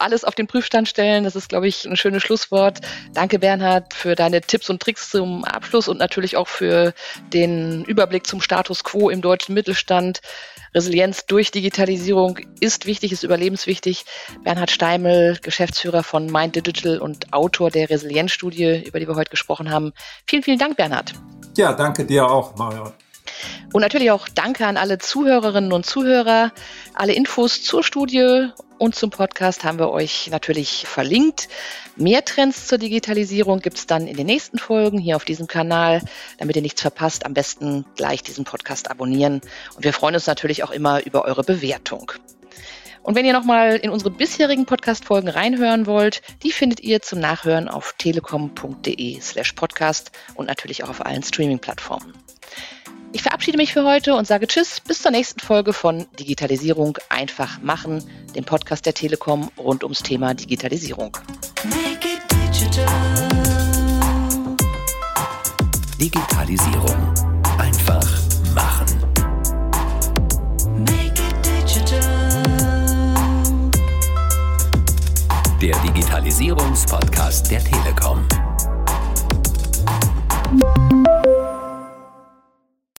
alles 0.00 0.24
auf 0.24 0.34
den 0.34 0.46
Prüfstand 0.46 0.88
stellen. 0.88 1.24
Das 1.24 1.36
ist, 1.36 1.48
glaube 1.48 1.68
ich, 1.68 1.84
ein 1.84 1.96
schönes 1.96 2.22
Schlusswort. 2.22 2.80
Danke, 3.12 3.38
Bernhard, 3.38 3.94
für 3.94 4.14
deine 4.14 4.40
Tipps 4.40 4.70
und 4.70 4.80
Tricks 4.80 5.10
zum 5.10 5.44
Abschluss 5.44 5.88
und 5.88 5.98
natürlich 5.98 6.36
auch 6.36 6.48
für 6.48 6.94
den 7.32 7.84
Überblick 7.84 8.26
zum 8.26 8.40
Status 8.40 8.84
quo 8.84 9.10
im 9.10 9.20
deutschen 9.20 9.54
Mittelstand. 9.54 10.20
Resilienz 10.78 11.26
durch 11.26 11.50
Digitalisierung 11.50 12.38
ist 12.60 12.86
wichtig, 12.86 13.10
ist 13.10 13.24
überlebenswichtig. 13.24 14.04
Bernhard 14.44 14.70
Steimel, 14.70 15.36
Geschäftsführer 15.42 16.04
von 16.04 16.26
Mind 16.26 16.54
Digital 16.54 17.00
und 17.00 17.32
Autor 17.32 17.72
der 17.72 17.90
Resilienzstudie, 17.90 18.84
über 18.86 19.00
die 19.00 19.08
wir 19.08 19.16
heute 19.16 19.30
gesprochen 19.30 19.72
haben. 19.72 19.92
Vielen, 20.24 20.44
vielen 20.44 20.58
Dank, 20.60 20.76
Bernhard. 20.76 21.14
Ja, 21.56 21.72
danke 21.72 22.06
dir 22.06 22.30
auch, 22.30 22.54
Marion. 22.54 22.92
Und 23.72 23.82
natürlich 23.82 24.12
auch 24.12 24.28
danke 24.28 24.66
an 24.66 24.76
alle 24.76 24.98
Zuhörerinnen 24.98 25.72
und 25.72 25.84
Zuhörer. 25.84 26.52
Alle 26.94 27.12
Infos 27.12 27.64
zur 27.64 27.82
Studie 27.82 28.50
und 28.78 28.94
zum 28.94 29.10
Podcast 29.10 29.64
haben 29.64 29.78
wir 29.78 29.90
euch 29.90 30.28
natürlich 30.30 30.86
verlinkt. 30.86 31.48
Mehr 31.96 32.24
Trends 32.24 32.66
zur 32.66 32.78
Digitalisierung 32.78 33.60
gibt 33.60 33.78
es 33.78 33.86
dann 33.86 34.06
in 34.06 34.16
den 34.16 34.26
nächsten 34.26 34.58
Folgen 34.58 34.98
hier 34.98 35.16
auf 35.16 35.24
diesem 35.24 35.46
Kanal. 35.46 36.00
Damit 36.38 36.56
ihr 36.56 36.62
nichts 36.62 36.80
verpasst, 36.82 37.26
am 37.26 37.34
besten 37.34 37.84
gleich 37.96 38.22
diesen 38.22 38.44
Podcast 38.44 38.90
abonnieren. 38.90 39.40
Und 39.74 39.84
wir 39.84 39.92
freuen 39.92 40.14
uns 40.14 40.26
natürlich 40.26 40.64
auch 40.64 40.70
immer 40.70 41.04
über 41.04 41.24
eure 41.24 41.42
Bewertung. 41.42 42.12
Und 43.02 43.14
wenn 43.14 43.24
ihr 43.24 43.32
nochmal 43.32 43.76
in 43.76 43.90
unsere 43.90 44.10
bisherigen 44.10 44.66
Podcast-Folgen 44.66 45.28
reinhören 45.28 45.86
wollt, 45.86 46.20
die 46.42 46.52
findet 46.52 46.80
ihr 46.80 47.00
zum 47.00 47.20
Nachhören 47.20 47.68
auf 47.68 47.94
telekom.de 47.96 49.20
slash 49.20 49.54
podcast 49.54 50.12
und 50.34 50.46
natürlich 50.46 50.84
auch 50.84 50.90
auf 50.90 51.04
allen 51.04 51.22
Streaming-Plattformen. 51.22 52.12
Ich 53.12 53.22
verabschiede 53.22 53.56
mich 53.56 53.72
für 53.72 53.84
heute 53.84 54.14
und 54.14 54.26
sage 54.26 54.46
Tschüss, 54.46 54.80
bis 54.80 55.02
zur 55.02 55.10
nächsten 55.10 55.40
Folge 55.40 55.72
von 55.72 56.06
Digitalisierung 56.18 56.98
einfach 57.08 57.60
machen, 57.62 58.04
dem 58.34 58.44
Podcast 58.44 58.84
der 58.84 58.94
Telekom 58.94 59.50
rund 59.56 59.82
ums 59.82 60.02
Thema 60.02 60.34
Digitalisierung. 60.34 61.16
Digitalisierung 65.98 67.14
einfach 67.58 68.06
machen. 68.54 68.86
Der 75.60 75.76
Digitalisierungspodcast 75.80 77.50
der 77.50 77.64
Telekom. 77.64 78.28